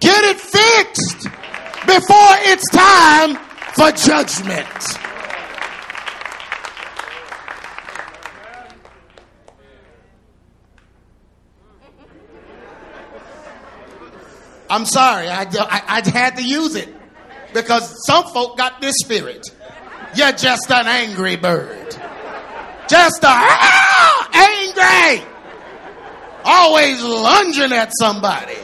[0.00, 1.24] Get it fixed
[1.86, 3.36] before it's time
[3.74, 5.09] for judgment.
[14.70, 16.88] I'm sorry, I, I, I had to use it
[17.52, 19.48] because some folk got this spirit.
[20.14, 21.88] You're just an angry bird.
[22.88, 25.26] Just a ah, angry.
[26.44, 28.54] Always lunging at somebody.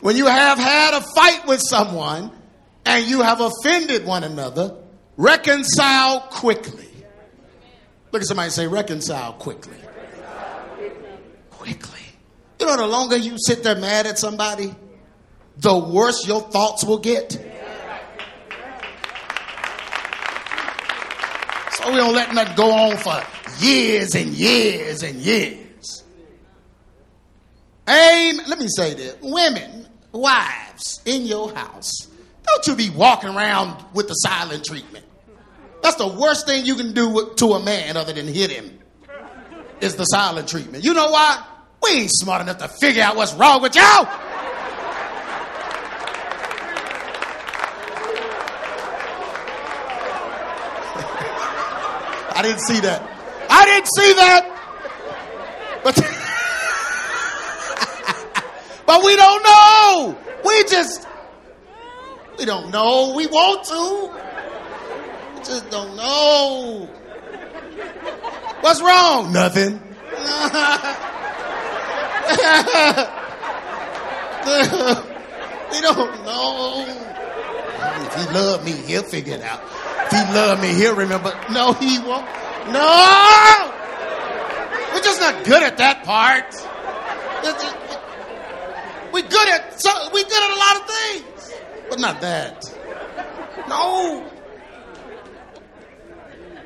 [0.00, 2.32] When you have had a fight with someone
[2.84, 4.81] and you have offended one another,
[5.22, 6.88] reconcile quickly.
[8.10, 9.76] Look at somebody say, reconcile quickly.
[11.50, 12.00] Quickly.
[12.58, 14.74] You know, the longer you sit there mad at somebody,
[15.58, 17.32] the worse your thoughts will get.
[21.72, 23.22] So we don't let nothing go on for
[23.64, 26.04] years and years and years.
[27.88, 28.44] Amen.
[28.48, 29.16] Let me say this.
[29.22, 32.08] Women, wives in your house,
[32.46, 35.04] don't you be walking around with the silent treatment.
[35.82, 38.78] That's the worst thing you can do to a man other than hit him.
[39.80, 40.84] Is the silent treatment.
[40.84, 41.44] You know why?
[41.82, 43.84] We ain't smart enough to figure out what's wrong with y'all.
[52.34, 53.02] I didn't see that.
[53.50, 54.48] I didn't see that.
[55.82, 55.96] But
[58.86, 60.16] but we don't know.
[60.44, 61.06] We just
[62.38, 63.14] we don't know.
[63.16, 64.31] We want to.
[65.44, 66.88] Just don't know.
[68.60, 69.32] What's wrong?
[69.32, 69.72] Nothing.
[75.72, 76.84] we don't know.
[78.06, 79.60] If he love me, he'll figure it out.
[80.06, 81.36] If he love me, he'll remember.
[81.50, 82.24] No, he won't.
[82.70, 83.72] No!
[84.94, 86.54] We're just not good at that part.
[89.12, 91.52] We're good at so we're good at a lot of things,
[91.90, 92.64] but not that.
[93.68, 94.31] No.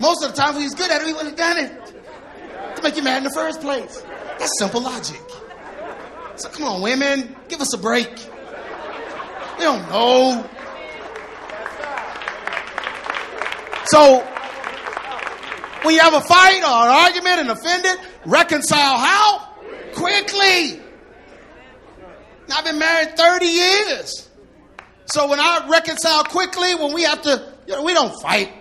[0.00, 2.82] Most of the time, when he's good at it, he wouldn't have done it to
[2.82, 4.02] make you mad in the first place.
[4.38, 5.20] That's simple logic.
[6.36, 8.10] So come on, women, give us a break.
[9.58, 10.48] We don't know.
[13.86, 14.20] So
[15.82, 19.38] when you have a fight or an argument and offended, reconcile how?
[19.94, 20.82] Quickly.
[22.52, 24.28] I've been married 30 years.
[25.06, 28.52] So when I reconcile quickly, when we have to, you know, we don't fight.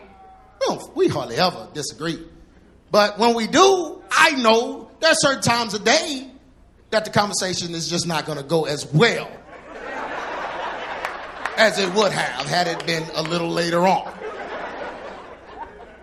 [0.68, 2.20] We, don't, we hardly ever disagree.
[2.92, 6.30] But when we do, I know there are certain times a day
[6.92, 9.30] that the conversation is just not going to go as well
[11.58, 14.14] as it would have had it been a little later on.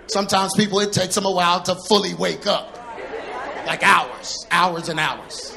[0.06, 2.78] Sometimes people, it takes them a while to fully wake up.
[3.66, 5.56] Like hours, hours and hours.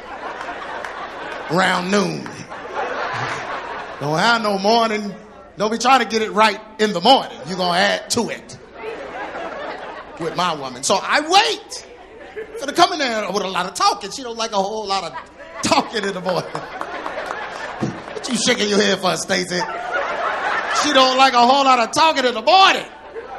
[1.52, 2.24] Around noon.
[4.00, 5.14] Don't have no morning.
[5.58, 7.38] Don't be trying to get it right in the morning.
[7.48, 8.58] You're going to add to it
[10.20, 10.84] with my woman.
[10.84, 11.88] So I wait
[12.60, 14.12] for to come in there with a lot of talking.
[14.12, 15.14] She don't like a whole lot of
[15.62, 16.50] talking in the morning.
[16.52, 19.60] What you shaking your head for, Stacy?
[20.84, 22.86] She don't like a whole lot of talking in the morning.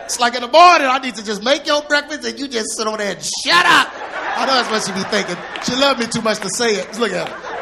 [0.05, 2.77] It's like in the morning, I need to just make your breakfast and you just
[2.77, 3.93] sit over there and shut up.
[4.39, 5.37] I know that's what she be thinking.
[5.65, 6.87] She loved me too much to say it.
[6.89, 7.57] Just look at her.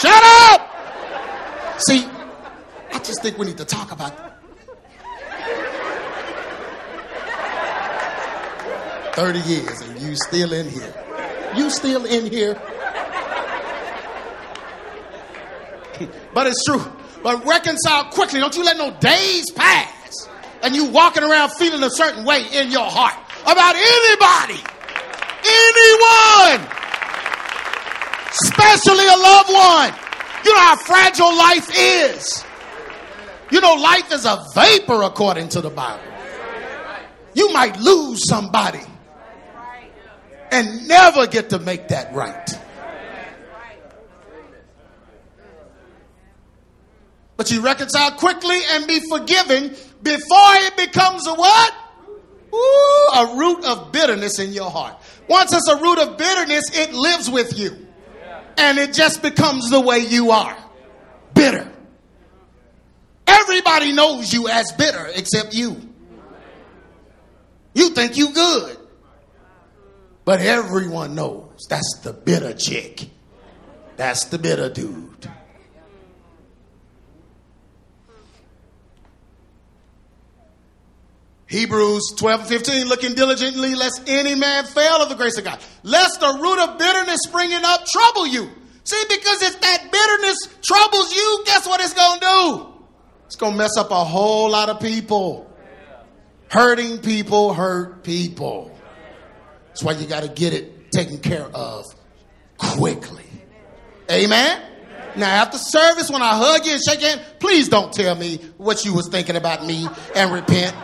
[0.00, 1.80] Shut up!
[1.80, 2.06] See,
[2.92, 4.25] I just think we need to talk about
[9.16, 10.94] 30 years and you still in here.
[11.56, 12.52] You still in here.
[16.34, 16.84] but it's true.
[17.22, 18.40] But reconcile quickly.
[18.40, 20.28] Don't you let no days pass
[20.62, 23.14] and you walking around feeling a certain way in your heart
[23.44, 24.62] about anybody,
[25.48, 26.68] anyone,
[28.44, 29.94] especially a loved one.
[30.44, 32.44] You know how fragile life is.
[33.50, 36.04] You know, life is a vapor according to the Bible.
[37.32, 38.82] You might lose somebody
[40.50, 42.50] and never get to make that right.
[47.36, 51.74] But you reconcile quickly and be forgiven before it becomes a what?
[52.54, 54.96] Ooh, a root of bitterness in your heart.
[55.28, 57.86] Once it's a root of bitterness, it lives with you.
[58.56, 60.56] And it just becomes the way you are.
[61.34, 61.70] Bitter.
[63.26, 65.76] Everybody knows you as bitter except you.
[67.74, 68.78] You think you good.
[70.26, 73.08] But everyone knows that's the bitter chick.
[73.96, 75.30] That's the bitter dude.
[81.48, 85.60] Hebrews 12 and 15, looking diligently, lest any man fail of the grace of God.
[85.84, 88.50] Lest the root of bitterness springing up trouble you.
[88.82, 92.66] See, because if that bitterness troubles you, guess what it's going to do?
[93.26, 95.48] It's going to mess up a whole lot of people.
[96.48, 98.75] Hurting people hurt people.
[99.76, 101.84] That's why you got to get it taken care of
[102.56, 103.26] quickly.
[104.10, 104.62] Amen?
[105.16, 108.38] Now, after service, when I hug you and shake your hand, please don't tell me
[108.56, 110.74] what you was thinking about me and repent.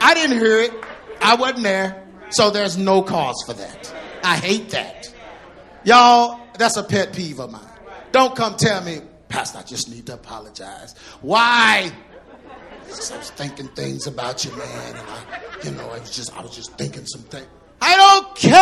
[0.00, 0.72] I didn't hear it.
[1.20, 2.06] I wasn't there.
[2.28, 3.92] So there's no cause for that.
[4.22, 5.12] I hate that.
[5.82, 7.66] Y'all, that's a pet peeve of mine.
[8.12, 10.94] Don't come tell me, Pastor, I just need to apologize.
[11.20, 11.90] Why?
[12.90, 15.22] I was thinking things about you, man, and I,
[15.62, 17.46] you know, I was just, I was just thinking some things.
[17.80, 18.52] I don't care.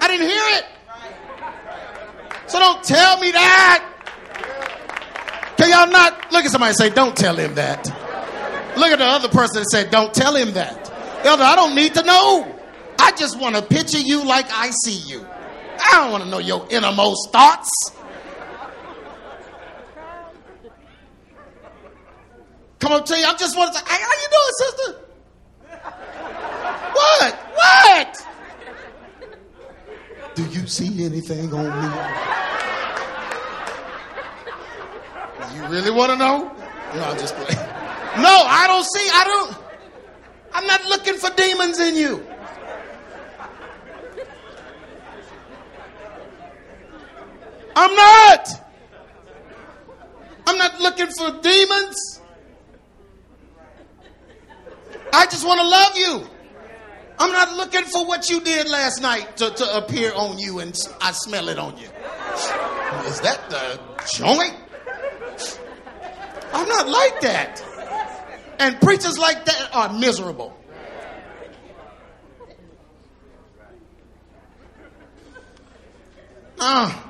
[0.00, 0.64] I didn't hear it.
[2.46, 3.92] So don't tell me that.
[5.56, 7.86] Can y'all not look at somebody and say, don't tell him that?
[8.76, 10.90] Look at the other person and say, don't tell him that.
[11.24, 12.56] Elder, I don't need to know.
[12.98, 15.26] I just want to picture you like I see you.
[15.78, 17.70] I don't want to know your innermost thoughts.
[22.78, 23.24] Come up to you.
[23.24, 25.00] I just want to say, hey, how you doing, sister?
[26.92, 27.34] What?
[27.54, 28.26] What?
[30.34, 31.88] Do you see anything on me?
[35.56, 36.52] You really want to know?
[36.94, 37.66] No, I'm just playing.
[38.22, 39.08] No, I don't see.
[39.12, 39.56] I don't.
[40.52, 42.26] I'm not looking for demons in you.
[47.74, 48.48] I'm not.
[50.46, 52.20] I'm not looking for demons.
[55.12, 56.30] I just want to love you.
[57.18, 60.78] I'm not looking for what you did last night to, to appear on you and
[61.00, 61.88] I smell it on you.
[63.06, 63.80] Is that the
[64.14, 64.54] joint?
[66.52, 67.62] I'm not like that.
[68.58, 70.56] And preachers like that are miserable.
[76.58, 77.02] Uh,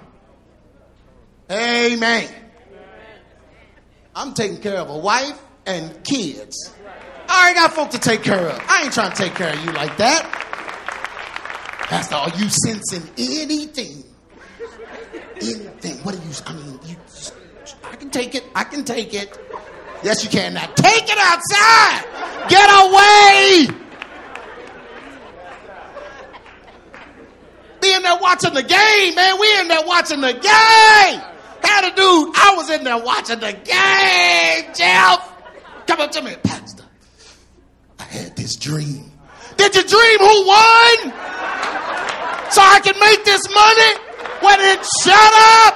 [1.51, 2.29] amen.
[4.15, 6.73] I'm taking care of a wife and kids.
[7.29, 8.61] I ain't got folk to take care of.
[8.69, 10.23] I ain't trying to take care of you like that.
[11.89, 14.03] Pastor, are you sensing anything?
[15.37, 15.97] Anything?
[15.99, 16.33] What are you?
[16.47, 16.97] I mean, you.
[17.85, 18.45] I can take it.
[18.55, 19.39] I can take it.
[20.03, 20.55] Yes, you can.
[20.55, 22.05] Now take it outside.
[22.49, 23.69] Get away.
[27.81, 29.39] Be in there watching the game, man.
[29.39, 31.23] We in there watching the game.
[31.63, 32.35] Had a dude.
[32.37, 35.33] I was in there watching the game, Jeff.
[35.87, 36.76] Come up to me, Pastor.
[38.17, 39.13] Had this dream.
[39.59, 41.13] Did you dream who won?
[42.51, 43.95] So I can make this money?
[44.41, 45.35] When it shut
[45.67, 45.75] up.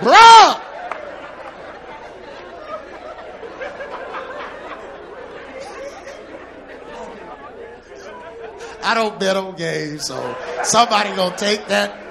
[0.02, 0.62] Bruh.
[8.82, 12.07] I don't bet on games, so somebody gonna take that.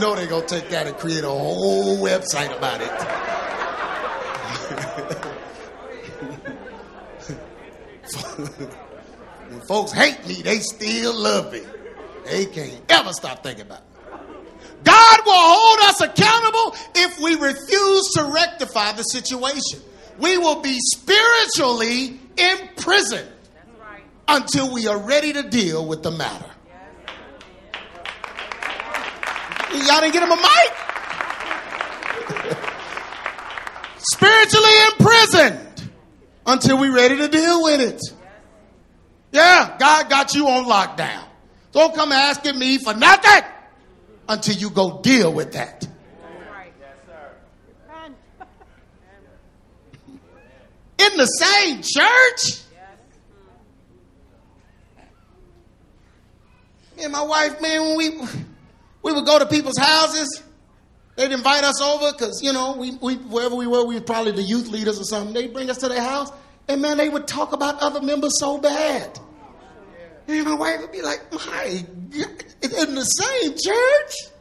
[0.00, 2.88] Know they're gonna take that and create a whole website about it.
[9.50, 11.62] when folks hate me, they still love me.
[12.26, 13.86] They can't ever stop thinking about me.
[14.84, 19.80] God will hold us accountable if we refuse to rectify the situation.
[20.20, 23.32] We will be spiritually imprisoned
[24.28, 26.47] until we are ready to deal with the matter.
[29.72, 30.88] Y'all didn't get him a mic?
[34.12, 35.90] spiritually imprisoned
[36.46, 38.02] until we're ready to deal with it.
[39.32, 41.24] Yeah, God got you on lockdown.
[41.72, 43.44] Don't come asking me for nothing
[44.28, 45.86] until you go deal with that.
[51.00, 52.62] In the same church?
[56.96, 58.28] Me and my wife, man, when we
[59.08, 60.42] we would go to people's houses,
[61.16, 64.32] they'd invite us over because you know we, we wherever we were, we were probably
[64.32, 65.34] the youth leaders or something.
[65.34, 66.30] They'd bring us to their house,
[66.68, 69.18] and man, they would talk about other members so bad.
[70.26, 74.32] And my wife would be like, "My, God, in the same church."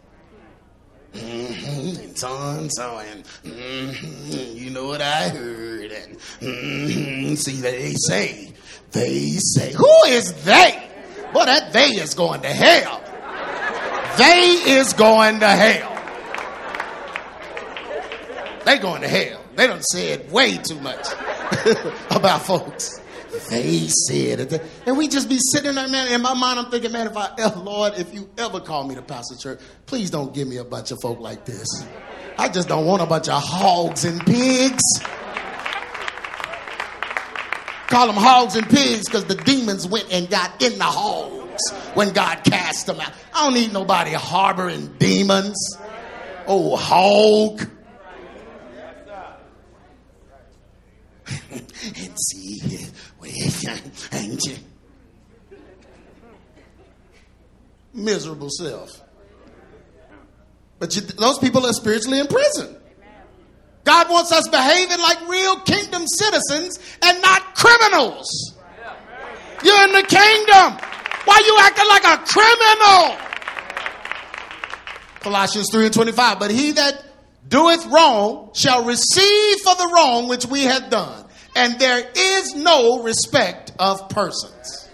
[1.14, 7.62] Mm-hmm, and so and so, and mm-hmm, you know what I heard, and mm-hmm, see
[7.62, 8.54] they say,
[8.92, 10.90] they say, who is they?
[11.34, 13.04] Boy, that they is going to hell.
[14.18, 15.94] They is going to hell.
[18.66, 19.44] They going to hell.
[19.56, 21.08] They don't said way too much
[22.12, 23.00] about folks.
[23.50, 24.62] They said it.
[24.86, 26.12] And we just be sitting there, man.
[26.12, 29.02] In my mind, I'm thinking, man, if I, Lord, if you ever call me to
[29.02, 31.68] pastor church, please don't give me a bunch of folk like this.
[32.38, 34.84] I just don't want a bunch of hogs and pigs.
[37.88, 40.84] Call them hogs and pigs because the demons went and got in the
[41.94, 43.12] when God cast them out.
[43.34, 45.78] I don't need nobody harboring demons.
[46.48, 47.68] Oh, hog.
[51.52, 52.60] and see,
[53.64, 54.60] that?
[57.98, 59.02] miserable self.
[60.80, 62.76] But you, those people are spiritually in prison.
[63.84, 68.54] God wants us behaving like real kingdom citizens and not criminals.
[69.64, 70.78] You're in the kingdom.
[71.28, 73.18] Why you acting like a criminal?
[75.20, 76.40] Colossians 3 and 25.
[76.40, 77.04] But he that
[77.46, 81.26] doeth wrong shall receive for the wrong which we have done.
[81.54, 84.90] And there is no respect of persons.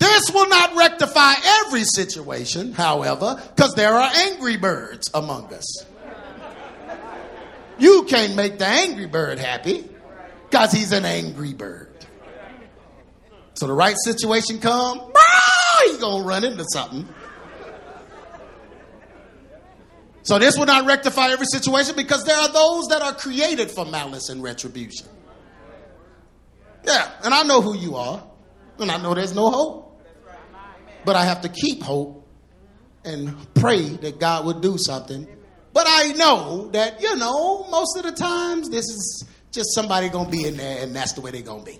[0.00, 5.86] This will not rectify every situation, however, because there are angry birds among us.
[7.78, 9.88] You can't make the angry bird happy
[10.50, 11.93] because he's an angry bird.
[13.54, 15.00] So the right situation come,
[15.84, 17.08] he's gonna run into something.
[20.22, 23.84] So this will not rectify every situation because there are those that are created for
[23.84, 25.06] malice and retribution.
[26.84, 28.22] Yeah, and I know who you are,
[28.78, 30.02] and I know there's no hope.
[31.04, 32.26] But I have to keep hope
[33.04, 35.28] and pray that God would do something.
[35.74, 40.30] But I know that, you know, most of the times this is just somebody gonna
[40.30, 41.78] be in there and that's the way they're gonna be.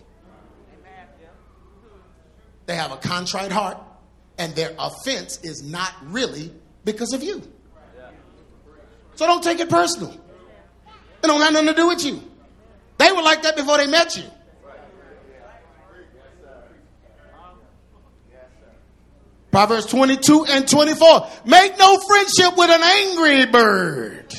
[2.66, 3.78] They have a contrite heart,
[4.38, 6.52] and their offense is not really
[6.84, 7.42] because of you.
[9.16, 10.12] So don't take it personal.
[10.12, 12.22] It don't have nothing to do with you.
[12.98, 14.24] They were like that before they met you.
[19.50, 21.28] Proverbs 22 and 24.
[21.44, 24.34] Make no friendship with an angry bird.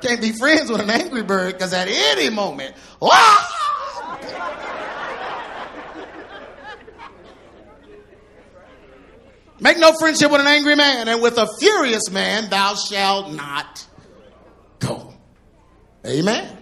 [0.00, 3.36] Can't be friends with an angry bird because at any moment, wow!
[9.60, 13.86] Make no friendship with an angry man, and with a furious man thou shalt not
[14.78, 15.12] go.
[16.06, 16.56] Amen.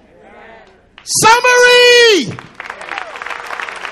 [1.04, 2.36] Summary!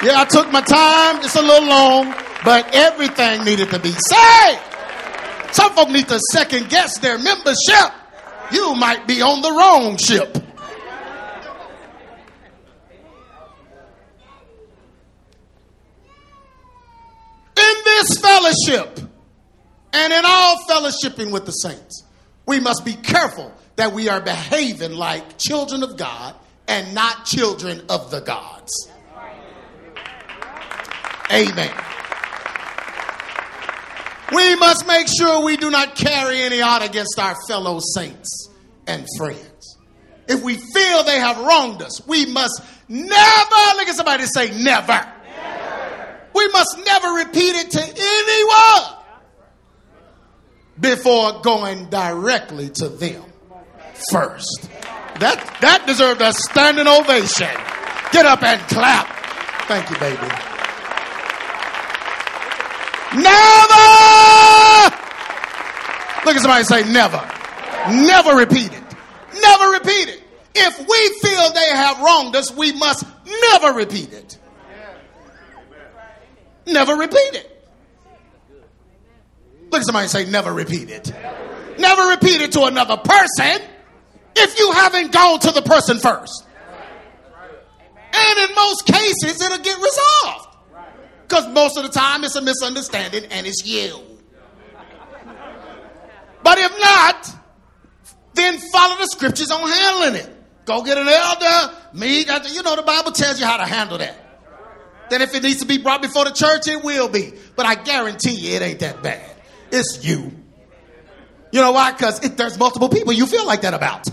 [0.03, 4.59] Yeah, I took my time, it's a little long, but everything needed to be said.
[5.53, 7.93] Some folk need to second guess their membership.
[8.53, 10.37] You might be on the wrong ship.
[17.57, 18.99] In this fellowship
[19.93, 22.05] and in all fellowshipping with the saints,
[22.47, 26.35] we must be careful that we are behaving like children of God
[26.67, 28.73] and not children of the gods.
[31.33, 31.75] Amen.
[34.33, 38.49] We must make sure we do not carry any out against our fellow saints
[38.87, 39.79] and friends.
[40.27, 45.14] If we feel they have wronged us, we must never, look at somebody say, never.
[46.35, 49.05] We must never repeat it to anyone
[50.81, 53.23] before going directly to them
[54.11, 54.69] first.
[55.21, 57.55] That, that deserved a standing ovation.
[58.13, 59.07] Get up and clap.
[59.69, 60.27] Thank you, baby.
[63.15, 63.95] Never!
[66.27, 67.23] Look at somebody say never.
[67.91, 68.83] Never repeat it.
[69.41, 70.23] Never repeat it.
[70.57, 73.05] If we feel they have wronged us, we must
[73.53, 74.39] never repeat it.
[76.67, 77.51] Never repeat it.
[79.71, 81.13] Look at somebody say never repeat it.
[81.79, 83.63] Never repeat it to another person
[84.37, 86.45] if you haven't gone to the person first.
[88.17, 90.57] And in most cases, it'll get resolved.
[91.23, 93.99] Because most of the time it's a misunderstanding and it's you.
[96.43, 97.31] But if not,
[98.35, 100.31] then follow the scriptures on handling it.
[100.67, 102.29] Go get an elder, meet.
[102.53, 104.24] You know, the Bible tells you how to handle that.
[105.11, 107.33] Then if it needs to be brought before the church, it will be.
[107.57, 109.31] But I guarantee you it ain't that bad.
[109.71, 110.33] It's you.
[111.53, 111.93] You know why?
[111.93, 114.09] Because there's multiple people you feel like that about.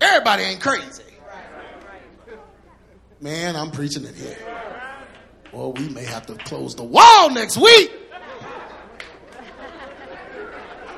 [0.00, 1.02] Everybody ain't crazy.
[3.20, 4.38] Man, I'm preaching it here.
[5.52, 7.92] Well, we may have to close the wall next week.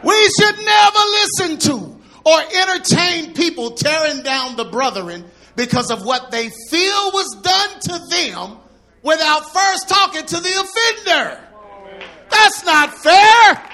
[0.04, 5.24] We should never listen to or entertain people tearing down the brethren
[5.56, 8.58] because of what they feel was done to them
[9.02, 11.40] without first talking to the offender.
[12.30, 13.68] That's not fair.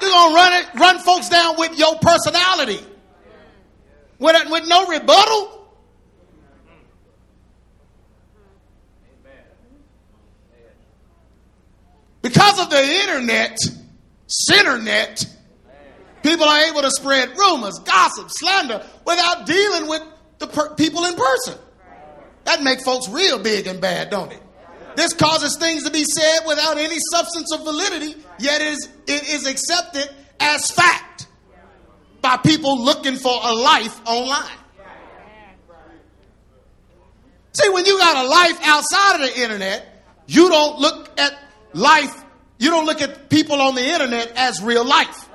[0.00, 2.80] You're gonna run it, run folks down with your personality,
[4.18, 5.52] with, with no rebuttal.
[12.22, 13.56] Because of the internet,
[14.28, 15.26] centernet,
[16.26, 20.02] people are able to spread rumors, gossip, slander without dealing with
[20.38, 21.54] the per- people in person.
[22.44, 24.42] That makes folks real big and bad, don't it?
[24.96, 29.28] This causes things to be said without any substance of validity, yet it is, it
[29.28, 30.08] is accepted
[30.40, 31.26] as fact
[32.22, 34.58] by people looking for a life online.
[37.52, 41.38] See, when you got a life outside of the internet, you don't look at
[41.72, 42.24] life,
[42.58, 45.25] you don't look at people on the internet as real life.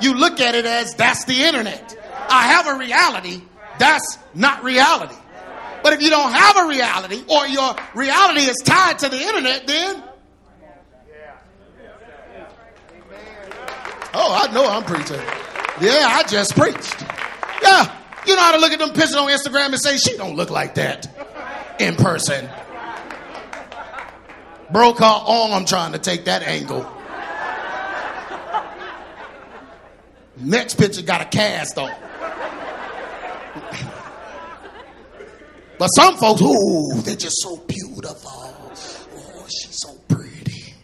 [0.00, 1.96] You look at it as that's the internet.
[2.28, 3.42] I have a reality,
[3.78, 5.14] that's not reality.
[5.82, 9.66] But if you don't have a reality or your reality is tied to the internet,
[9.66, 10.02] then.
[14.12, 15.20] Oh, I know I'm preaching.
[15.80, 17.00] Yeah, I just preached.
[17.62, 17.96] Yeah,
[18.26, 20.50] you know how to look at them pictures on Instagram and say, she don't look
[20.50, 21.06] like that
[21.78, 22.48] in person.
[24.70, 26.99] Broke her arm trying to take that angle.
[30.40, 31.92] Next picture got a cast on.
[35.78, 38.30] But some folks, ooh, they're just so beautiful.
[38.30, 40.74] Oh, she's so pretty.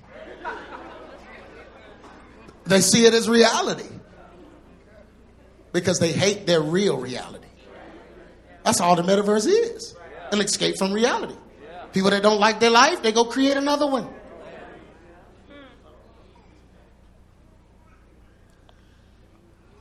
[2.65, 3.89] They see it as reality
[5.73, 7.47] because they hate their real reality.
[8.65, 9.95] That's all the metaverse is
[10.33, 11.37] an escape from reality.
[11.93, 14.09] People that don't like their life, they go create another one.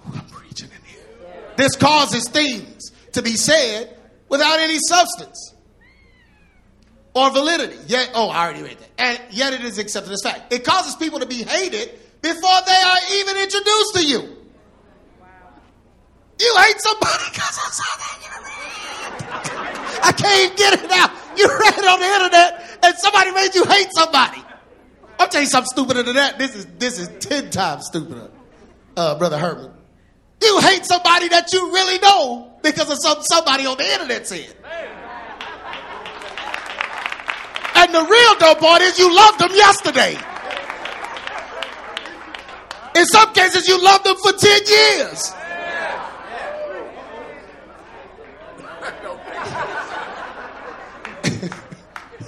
[0.07, 1.01] Ooh, I'm preaching in here.
[1.57, 3.97] This causes things to be said
[4.29, 5.53] without any substance
[7.13, 7.77] or validity.
[7.87, 8.89] Yet, oh, I already read that.
[8.97, 10.53] And yet it is accepted as fact.
[10.53, 14.19] It causes people to be hated before they are even introduced to you.
[15.19, 15.27] Wow.
[16.39, 18.15] You hate somebody because I saw that
[20.03, 21.11] I can't get it out.
[21.37, 24.41] You read it on the internet and somebody made you hate somebody.
[25.19, 26.37] I'm telling you something stupider than that.
[26.37, 28.29] This is this is ten times stupider,
[28.97, 29.74] uh, brother Herman.
[30.45, 34.53] You hate somebody that you really know because of some somebody on the internet said.
[37.75, 40.15] And the real dope part is you loved them yesterday.
[42.95, 45.33] In some cases, you loved them for 10 years.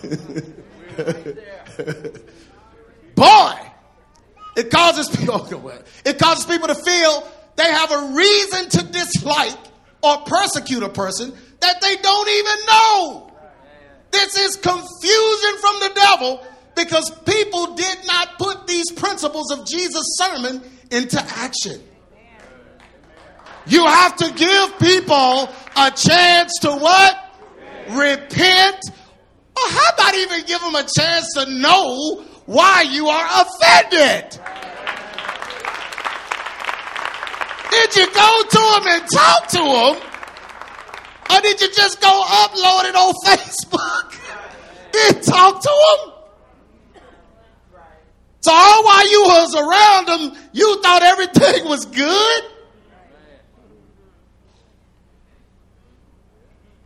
[3.16, 3.54] Boy,
[4.56, 5.48] it causes people.
[6.06, 7.28] It causes people to feel
[7.58, 9.58] they have a reason to dislike
[10.02, 13.32] or persecute a person that they don't even know.
[14.12, 20.18] This is confusion from the devil because people did not put these principles of Jesus'
[20.18, 21.82] sermon into action.
[23.66, 27.24] You have to give people a chance to what?
[27.90, 28.78] Repent.
[29.58, 34.40] Or how about even give them a chance to know why you are offended?
[37.72, 40.08] Did you go to him and talk to him?
[41.30, 44.20] Or did you just go upload it on Facebook
[45.08, 46.14] and talk to them?
[48.42, 52.44] So all while you was around them, you thought everything was good?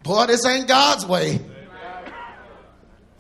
[0.04, 1.40] Boy, this ain't God's way.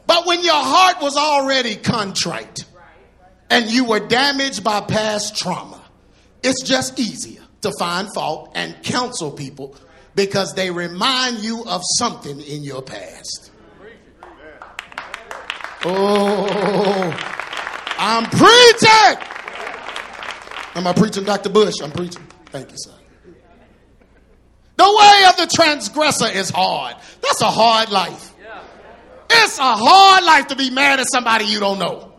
[0.08, 2.66] But when your heart was already contrite
[3.50, 5.80] and you were damaged by past trauma,
[6.42, 9.76] it's just easier to find fault and counsel people
[10.16, 13.52] because they remind you of something in your past.
[15.84, 16.48] Oh,
[17.98, 19.28] I'm preaching.
[20.76, 21.50] Am I preaching, Dr.
[21.50, 21.74] Bush?
[21.82, 22.26] I'm preaching.
[22.48, 22.94] Thank you, sir.
[24.78, 26.96] The way of the transgressor is hard.
[27.22, 28.34] That's a hard life.
[29.30, 32.11] It's a hard life to be mad at somebody you don't know.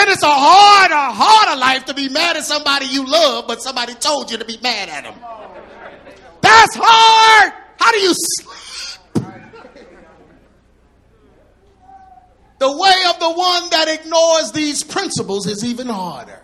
[0.00, 3.92] And it's a harder, harder life to be mad at somebody you love, but somebody
[3.92, 5.14] told you to be mad at them.
[6.40, 7.52] That's hard.
[7.78, 8.56] How do you sleep?
[12.60, 16.40] The way of the one that ignores these principles is even harder.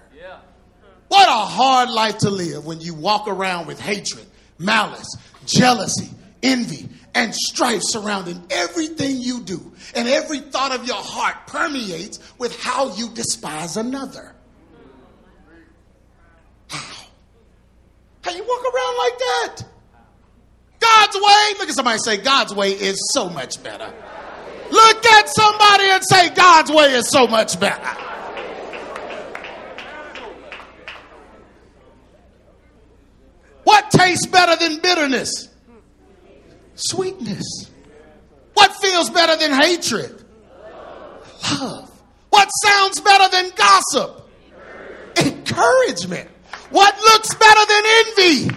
[1.08, 4.26] What a hard life to live when you walk around with hatred,
[4.58, 5.16] malice,
[5.46, 6.10] jealousy,
[6.42, 9.72] envy, and strife surrounding everything you do.
[9.94, 14.34] And every thought of your heart permeates with how you despise another.
[16.68, 17.06] How?
[18.20, 19.56] How you walk around like that?
[20.78, 23.90] God's way, look at somebody say, God's way is so much better.
[24.70, 27.96] Look at somebody and say, God's way is so much better.
[33.64, 35.48] What tastes better than bitterness?
[36.76, 37.70] Sweetness.
[38.54, 40.24] What feels better than hatred?
[41.60, 41.90] Love.
[42.30, 44.30] What sounds better than gossip?
[45.18, 46.30] Encouragement.
[46.70, 48.56] What looks better than envy?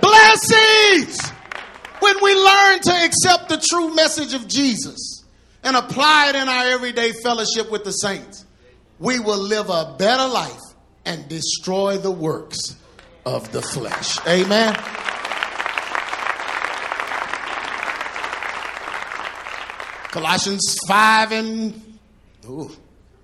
[0.00, 1.30] Blessings.
[2.00, 5.24] When we learn to accept the true message of Jesus
[5.62, 8.44] and apply it in our everyday fellowship with the saints,
[8.98, 10.60] we will live a better life
[11.04, 12.76] and destroy the works
[13.24, 14.18] of the flesh.
[14.26, 14.76] Amen.
[20.14, 21.98] Colossians 5 and,
[22.46, 22.70] ooh,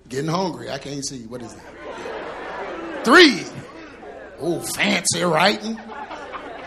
[0.09, 0.69] getting hungry.
[0.69, 1.25] I can't see.
[1.25, 1.61] What is it?
[3.05, 3.45] 3.
[4.41, 5.79] Oh, fancy writing.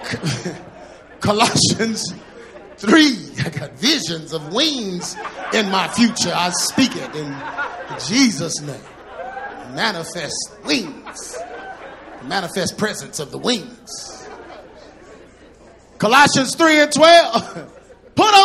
[1.20, 2.14] Colossians
[2.78, 3.18] 3.
[3.44, 5.14] I got visions of wings
[5.52, 6.32] in my future.
[6.34, 7.36] I speak it in
[8.08, 8.80] Jesus' name.
[9.74, 11.36] Manifest wings.
[12.22, 14.26] Manifest presence of the wings.
[15.98, 17.72] Colossians 3 and 12.
[18.14, 18.43] Put on,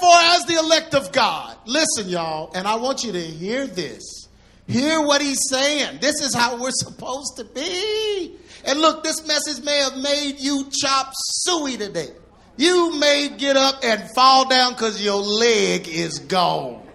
[0.00, 1.56] therefore, as the elect of God.
[1.66, 4.28] Listen, y'all, and I want you to hear this.
[4.66, 5.98] Hear what he's saying.
[6.00, 8.36] This is how we're supposed to be.
[8.64, 12.08] And look, this message may have made you chop suey today.
[12.56, 16.86] You may get up and fall down because your leg is gone.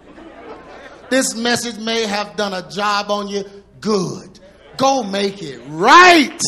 [1.10, 3.44] This message may have done a job on you.
[3.80, 4.40] Good.
[4.76, 6.40] Go make it right.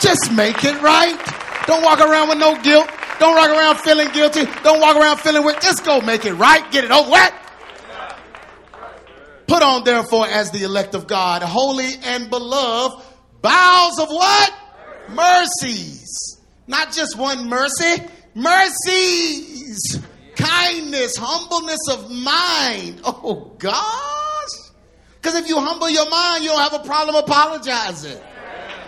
[0.00, 1.18] Just make it right.
[1.66, 2.88] Don't walk around with no guilt.
[3.18, 4.44] Don't walk around feeling guilty.
[4.62, 5.60] Don't walk around feeling weird.
[5.60, 6.70] Just go make it right.
[6.72, 7.32] Get it over with.
[9.46, 13.04] Put on, therefore, as the elect of God, holy and beloved,
[13.42, 14.54] bowels of what?
[15.10, 16.38] Mercies.
[16.66, 18.02] Not just one mercy,
[18.34, 20.00] mercies.
[20.36, 23.00] Kindness, humbleness of mind.
[23.04, 24.72] Oh, gosh.
[25.20, 28.18] Because if you humble your mind, you don't have a problem apologizing.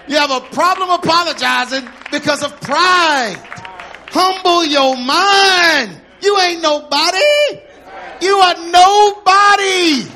[0.09, 3.37] You have a problem apologizing because of pride.
[4.17, 6.01] Humble your mind.
[6.23, 7.19] You ain't nobody.
[8.23, 10.07] You are nobody.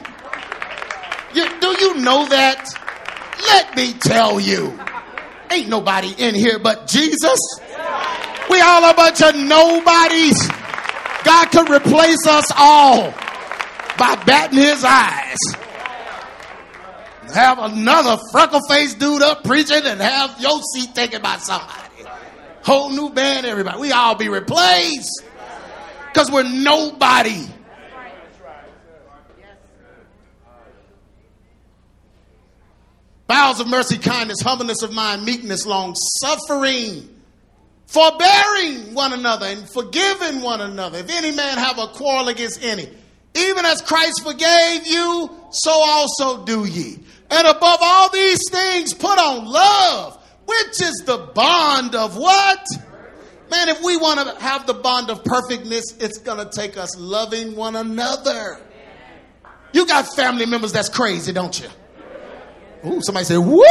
[1.34, 2.62] You, do you know that?
[3.48, 4.78] Let me tell you.
[5.50, 7.40] Ain't nobody in here but Jesus.
[8.48, 10.46] We all a bunch of nobodies.
[11.24, 13.10] God could replace us all
[13.98, 15.38] by batting his eyes.
[17.34, 21.87] Have another freckle faced dude up preaching and have your seat taken by somebody.
[22.68, 23.80] Whole new band, everybody.
[23.80, 25.24] We all be replaced
[26.12, 27.46] because we're nobody.
[33.26, 37.08] Bowels of mercy, kindness, humbleness of mind, meekness, long suffering,
[37.86, 40.98] forbearing one another, and forgiving one another.
[40.98, 42.86] If any man have a quarrel against any,
[43.34, 46.98] even as Christ forgave you, so also do ye.
[47.30, 52.64] And above all these things, put on love which is the bond of what?
[53.50, 56.98] Man, if we want to have the bond of perfectness, it's going to take us
[56.98, 58.58] loving one another.
[59.74, 61.68] You got family members that's crazy, don't you?
[62.86, 63.62] Ooh, somebody said, woo!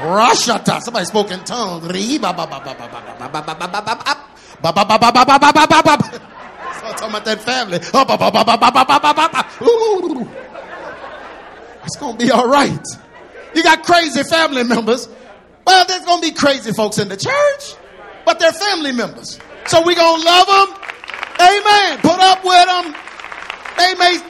[0.00, 0.80] Rashata.
[0.80, 1.84] Somebody spoke in tongues.
[1.84, 1.92] I'm
[6.94, 7.76] talking about that family.
[9.62, 10.28] Ooh.
[11.84, 12.84] It's going to be all right.
[13.54, 15.08] You got crazy family members
[15.66, 17.74] well, there's going to be crazy folks in the church,
[18.24, 19.38] but they're family members.
[19.66, 20.76] So we're going to love them.
[21.40, 21.98] Amen.
[21.98, 22.94] Put up with them.
[23.78, 24.22] Amen.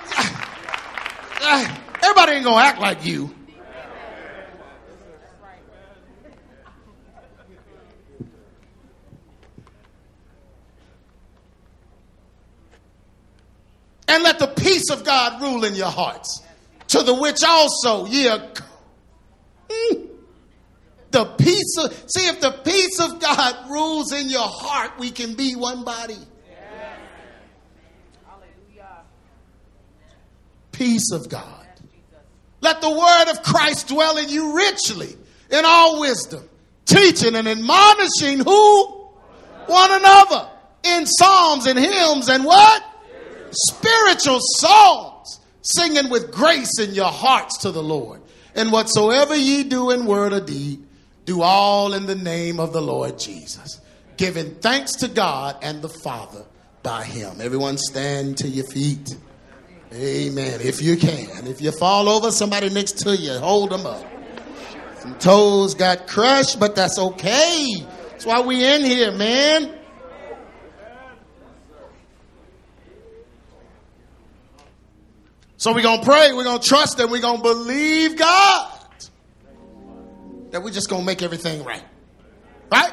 [2.02, 3.34] Everybody ain't going to act like you.
[14.08, 16.42] And let the peace of God rule in your hearts,
[16.88, 18.42] to the which also ye are.
[21.10, 25.34] The peace of, see, if the peace of God rules in your heart, we can
[25.34, 26.16] be one body.
[28.24, 29.02] Hallelujah.
[30.70, 31.66] Peace of God.
[32.60, 35.16] Let the word of Christ dwell in you richly
[35.50, 36.48] in all wisdom,
[36.84, 38.86] teaching and admonishing who?
[39.66, 40.48] One another
[40.82, 42.84] in psalms and hymns and what?
[43.50, 48.20] Spiritual songs, singing with grace in your hearts to the Lord.
[48.54, 50.86] And whatsoever ye do in word or deed,
[51.30, 53.80] do all in the name of the Lord Jesus,
[54.16, 56.44] giving thanks to God and the Father
[56.82, 57.40] by Him.
[57.40, 59.16] Everyone stand to your feet.
[59.92, 60.60] Amen.
[60.60, 61.46] If you can.
[61.46, 64.04] If you fall over, somebody next to you, hold them up.
[64.98, 67.86] Some toes got crushed, but that's okay.
[68.10, 69.78] That's why we in here, man.
[75.58, 78.79] So we're going to pray, we're going to trust, and we're going to believe God
[80.50, 81.84] that we're just going to make everything right.
[82.72, 82.92] Right?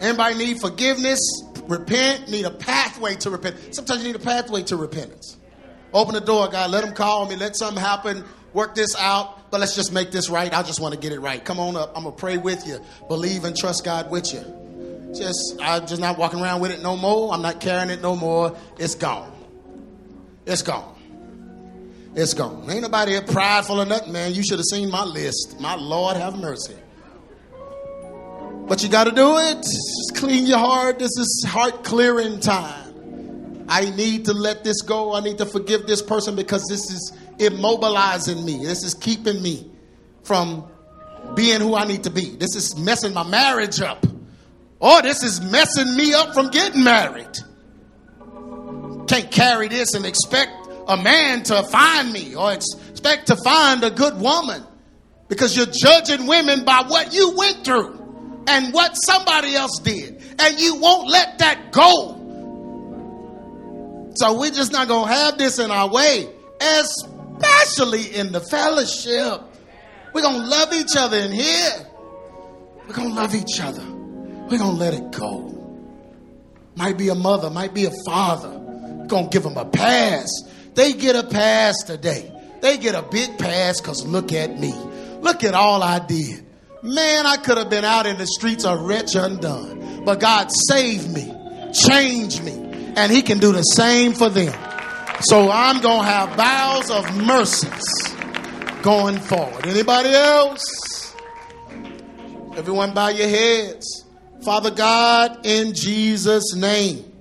[0.00, 1.20] Anybody need forgiveness,
[1.64, 3.74] repent, need a pathway to repent.
[3.74, 5.36] Sometimes you need a pathway to repentance.
[5.92, 6.70] Open the door, God.
[6.70, 7.36] Let them call me.
[7.36, 8.24] Let something happen.
[8.52, 9.50] Work this out.
[9.50, 10.52] But let's just make this right.
[10.52, 11.42] I just want to get it right.
[11.42, 11.92] Come on up.
[11.96, 12.80] I'm going to pray with you.
[13.08, 14.44] Believe and trust God with you.
[15.14, 17.32] Just I'm just not walking around with it no more.
[17.32, 18.56] I'm not carrying it no more.
[18.78, 19.32] It's gone.
[20.44, 20.97] It's gone.
[22.20, 22.68] It's gone.
[22.68, 24.34] Ain't nobody here prideful or nothing, man.
[24.34, 25.60] You should have seen my list.
[25.60, 26.74] My Lord have mercy.
[28.66, 29.58] But you got to do it.
[29.58, 30.98] Just clean your heart.
[30.98, 33.66] This is heart clearing time.
[33.68, 35.14] I need to let this go.
[35.14, 38.64] I need to forgive this person because this is immobilizing me.
[38.64, 39.70] This is keeping me
[40.24, 40.68] from
[41.36, 42.34] being who I need to be.
[42.34, 44.04] This is messing my marriage up.
[44.80, 47.38] Or this is messing me up from getting married.
[49.06, 50.57] Can't carry this and expect
[50.88, 54.62] a man to find me or expect to find a good woman
[55.28, 60.22] because you're judging women by what you went through and what somebody else did.
[60.38, 62.14] And you won't let that go.
[64.16, 66.28] So we're just not going to have this in our way,
[66.60, 69.42] especially in the fellowship.
[70.12, 71.86] We're going to love each other in here.
[72.86, 73.84] We're going to love each other.
[73.84, 75.54] We're going to let it go.
[76.74, 78.48] Might be a mother, might be a father.
[79.06, 80.26] Going to give them a pass.
[80.78, 82.30] They get a pass today.
[82.60, 84.72] They get a big pass because look at me.
[85.20, 86.46] Look at all I did.
[86.84, 90.04] Man, I could have been out in the streets a wretch undone.
[90.04, 91.34] But God saved me,
[91.72, 92.52] changed me,
[92.94, 94.54] and He can do the same for them.
[95.22, 98.14] So I'm going to have bowels of mercies
[98.82, 99.66] going forward.
[99.66, 101.12] Anybody else?
[102.54, 104.04] Everyone bow your heads.
[104.44, 107.17] Father God, in Jesus' name,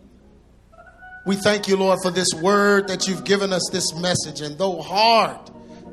[1.28, 4.40] we thank you, Lord, for this word that you've given us, this message.
[4.40, 5.38] And though hard,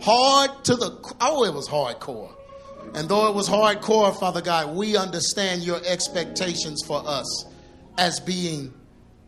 [0.01, 2.33] hard to the, oh, it was hardcore.
[2.95, 7.47] And though it was hardcore, Father God, we understand your expectations for us
[7.99, 8.73] as being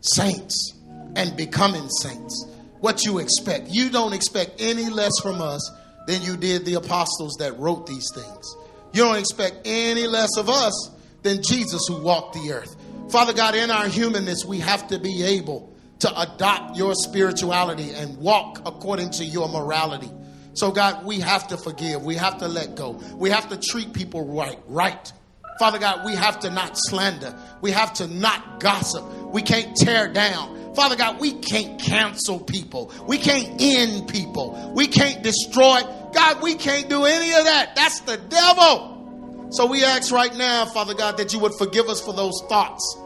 [0.00, 0.74] saints
[1.16, 2.46] and becoming saints.
[2.78, 3.66] What you expect.
[3.70, 5.68] You don't expect any less from us
[6.06, 8.56] than you did the apostles that wrote these things.
[8.92, 10.92] You don't expect any less of us
[11.24, 12.76] than Jesus who walked the earth.
[13.10, 18.18] Father God, in our humanness, we have to be able to adopt your spirituality and
[18.18, 20.10] walk according to your morality.
[20.54, 22.02] So, God, we have to forgive.
[22.02, 22.92] We have to let go.
[23.16, 24.58] We have to treat people right.
[24.66, 25.12] Right.
[25.58, 27.38] Father God, we have to not slander.
[27.60, 29.04] We have to not gossip.
[29.32, 30.74] We can't tear down.
[30.74, 32.92] Father God, we can't cancel people.
[33.06, 34.72] We can't end people.
[34.74, 35.80] We can't destroy.
[36.12, 37.74] God, we can't do any of that.
[37.74, 39.48] That's the devil.
[39.50, 42.98] So we ask right now, Father God, that you would forgive us for those thoughts.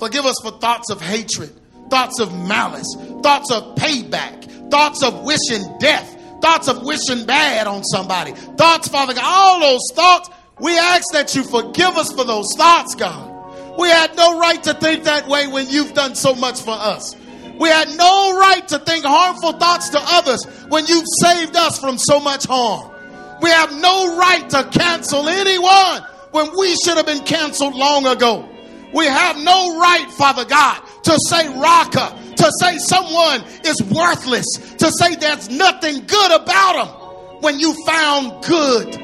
[0.00, 1.52] Forgive us for thoughts of hatred,
[1.94, 2.92] thoughts of malice,
[3.22, 9.14] thoughts of payback, thoughts of wishing death, thoughts of wishing bad on somebody, thoughts, Father
[9.14, 10.28] God, all those thoughts.
[10.58, 13.78] We ask that you forgive us for those thoughts, God.
[13.78, 17.14] We had no right to think that way when you've done so much for us.
[17.60, 21.96] We had no right to think harmful thoughts to others when you've saved us from
[21.96, 22.90] so much harm.
[23.40, 26.02] We have no right to cancel anyone
[26.32, 28.48] when we should have been canceled long ago.
[28.94, 34.46] We have no right, Father God, to say Raca, to say someone is worthless,
[34.78, 38.94] to say there's nothing good about them when you found good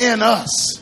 [0.00, 0.80] in us.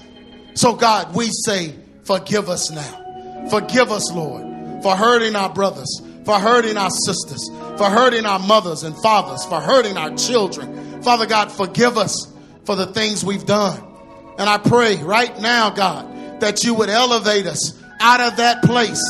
[0.54, 1.74] So, God, we say,
[2.04, 3.48] forgive us now.
[3.48, 7.48] Forgive us, Lord, for hurting our brothers, for hurting our sisters,
[7.78, 11.02] for hurting our mothers and fathers, for hurting our children.
[11.02, 12.30] Father God, forgive us
[12.64, 13.82] for the things we've done.
[14.38, 19.00] And I pray right now, God, that you would elevate us out of that place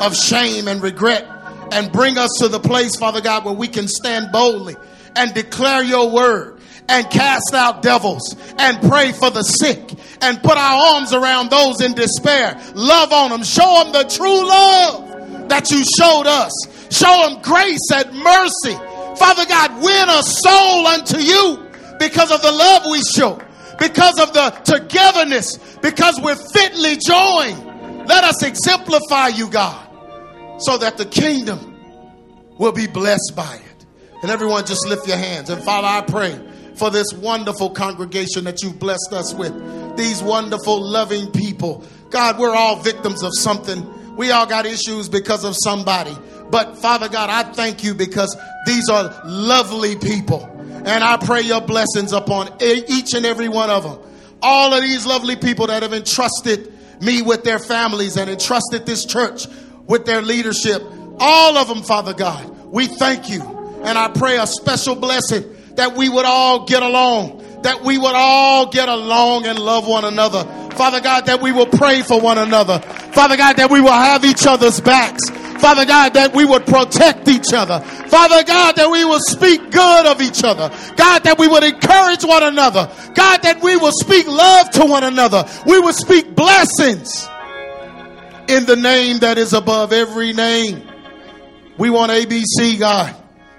[0.00, 1.28] of shame and regret
[1.72, 4.76] and bring us to the place, Father God, where we can stand boldly
[5.16, 9.92] and declare your word and cast out devils and pray for the sick
[10.22, 12.60] and put our arms around those in despair.
[12.74, 13.42] Love on them.
[13.42, 16.52] Show them the true love that you showed us.
[16.90, 18.74] Show them grace and mercy.
[19.18, 21.66] Father God, win a soul unto you
[21.98, 23.40] because of the love we show,
[23.78, 27.65] because of the togetherness, because we're fitly joined.
[28.06, 29.86] Let us exemplify you, God
[30.58, 31.74] so that the kingdom
[32.58, 33.86] will be blessed by it.
[34.22, 35.50] And everyone just lift your hands.
[35.50, 36.38] And Father, I pray
[36.74, 39.96] for this wonderful congregation that you've blessed us with.
[39.96, 41.84] These wonderful, loving people.
[42.10, 44.16] God, we're all victims of something.
[44.16, 46.16] We all got issues because of somebody.
[46.50, 50.44] But Father God, I thank you because these are lovely people.
[50.86, 53.98] And I pray your blessings upon each and every one of them.
[54.40, 59.04] All of these lovely people that have entrusted me with their families and entrusted this
[59.04, 59.46] church
[59.86, 60.82] with their leadership.
[61.18, 62.48] All of them, Father God.
[62.66, 63.42] We thank you.
[63.84, 65.44] And I pray a special blessing
[65.76, 70.04] that we would all get along, that we would all get along and love one
[70.04, 70.44] another.
[70.72, 72.80] Father God, that we will pray for one another.
[72.80, 75.22] Father God, that we will have each other's backs.
[75.58, 77.80] Father God, that we would protect each other.
[77.80, 80.70] Father God, that we will speak good of each other.
[80.96, 82.90] God, that we would encourage one another.
[83.14, 85.44] God, that we will speak love to one another.
[85.66, 87.28] We will speak blessings
[88.48, 90.82] in the name that is above every name.
[91.78, 93.14] We want ABC, God,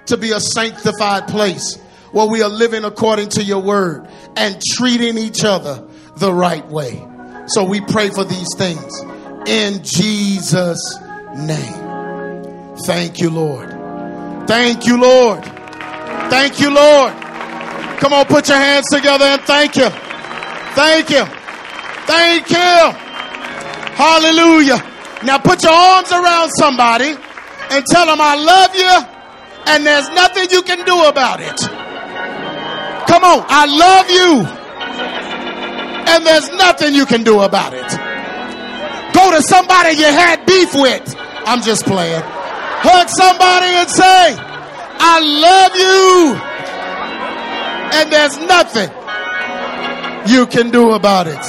[0.06, 1.76] to be a sanctified place
[2.12, 7.06] where we are living according to your word and treating each other the right way.
[7.46, 9.00] So we pray for these things
[9.46, 10.98] in Jesus'
[11.36, 11.87] name.
[12.84, 13.70] Thank you, Lord.
[14.46, 15.44] Thank you, Lord.
[16.30, 17.12] Thank you, Lord.
[17.98, 19.90] Come on, put your hands together and thank Him.
[20.74, 21.26] Thank Him.
[22.06, 22.94] Thank Him.
[23.94, 24.82] Hallelujah.
[25.24, 27.14] Now put your arms around somebody
[27.70, 29.18] and tell them, I love you
[29.72, 31.58] and there's nothing you can do about it.
[33.08, 34.46] Come on, I love you
[36.14, 37.88] and there's nothing you can do about it.
[39.14, 41.16] Go to somebody you had beef with.
[41.44, 42.22] I'm just playing.
[42.80, 44.36] Hug somebody and say,
[45.00, 46.48] I love you
[47.98, 48.90] and there's nothing
[50.26, 51.44] you can do about it.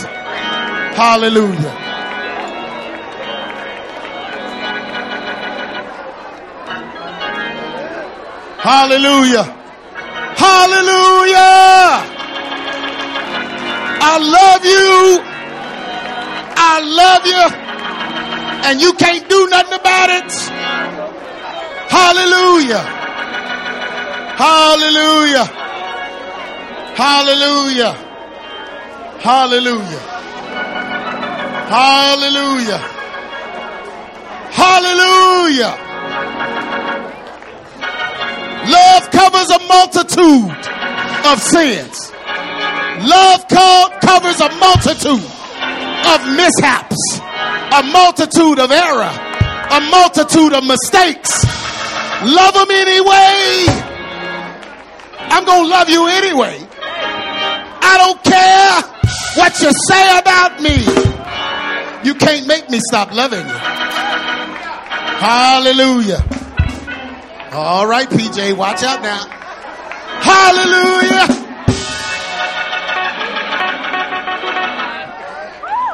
[0.95, 1.75] Hallelujah.
[8.59, 9.43] Hallelujah.
[10.35, 11.39] Hallelujah.
[14.01, 15.21] I love you.
[16.55, 17.45] I love you.
[18.69, 20.58] And you can't do nothing about it.
[21.89, 22.83] Hallelujah.
[24.37, 25.45] Hallelujah.
[26.95, 27.93] Hallelujah.
[29.19, 29.99] Hallelujah.
[31.69, 32.77] Hallelujah.
[34.51, 35.73] Hallelujah.
[38.69, 40.65] Love covers a multitude
[41.25, 42.11] of sins.
[43.01, 45.25] Love covers a multitude
[46.05, 49.11] of mishaps, a multitude of error,
[49.71, 51.45] a multitude of mistakes.
[52.25, 53.65] Love them anyway.
[55.31, 56.59] I'm going to love you anyway.
[57.81, 58.81] I don't care
[59.37, 60.83] what you say about me.
[62.03, 63.53] You can't make me stop loving you.
[65.19, 66.23] Hallelujah.
[67.53, 69.25] All right, PJ, watch out now.
[70.21, 71.39] Hallelujah.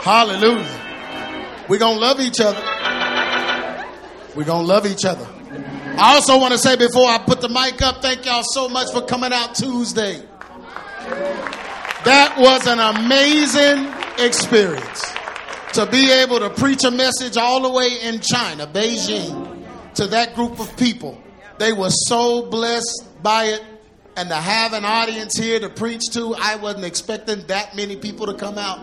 [0.01, 1.65] Hallelujah.
[1.67, 2.61] We're going to love each other.
[4.35, 5.34] We're going to love each other.
[5.97, 8.91] I also want to say before I put the mic up, thank y'all so much
[8.91, 10.21] for coming out Tuesday.
[12.03, 15.13] That was an amazing experience
[15.73, 20.35] to be able to preach a message all the way in China, Beijing, to that
[20.35, 21.17] group of people.
[21.59, 23.63] They were so blessed by it.
[24.17, 28.25] And to have an audience here to preach to, I wasn't expecting that many people
[28.27, 28.79] to come out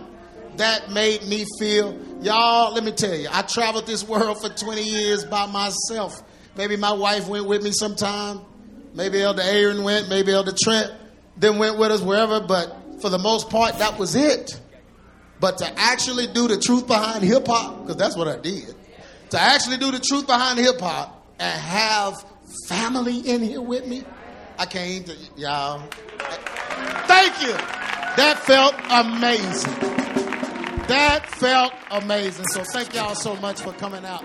[0.56, 4.82] that made me feel, y'all, let me tell you, I traveled this world for 20
[4.82, 6.22] years by myself.
[6.56, 8.40] Maybe my wife went with me sometime.
[8.94, 10.08] Maybe Elder Aaron went.
[10.08, 10.92] Maybe Elder Trent
[11.36, 12.40] then went with us wherever.
[12.40, 14.60] But for the most part, that was it.
[15.40, 18.74] But to actually do the truth behind hip hop, because that's what I did,
[19.30, 22.24] to actually do the truth behind hip hop and have
[22.68, 24.04] family in here with me,
[24.58, 25.82] I can't, y'all.
[27.06, 27.52] Thank you.
[28.16, 29.72] That felt amazing.
[30.86, 32.46] That felt amazing.
[32.48, 34.24] So thank y'all so much for coming out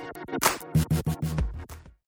[0.31, 1.50] フフフ。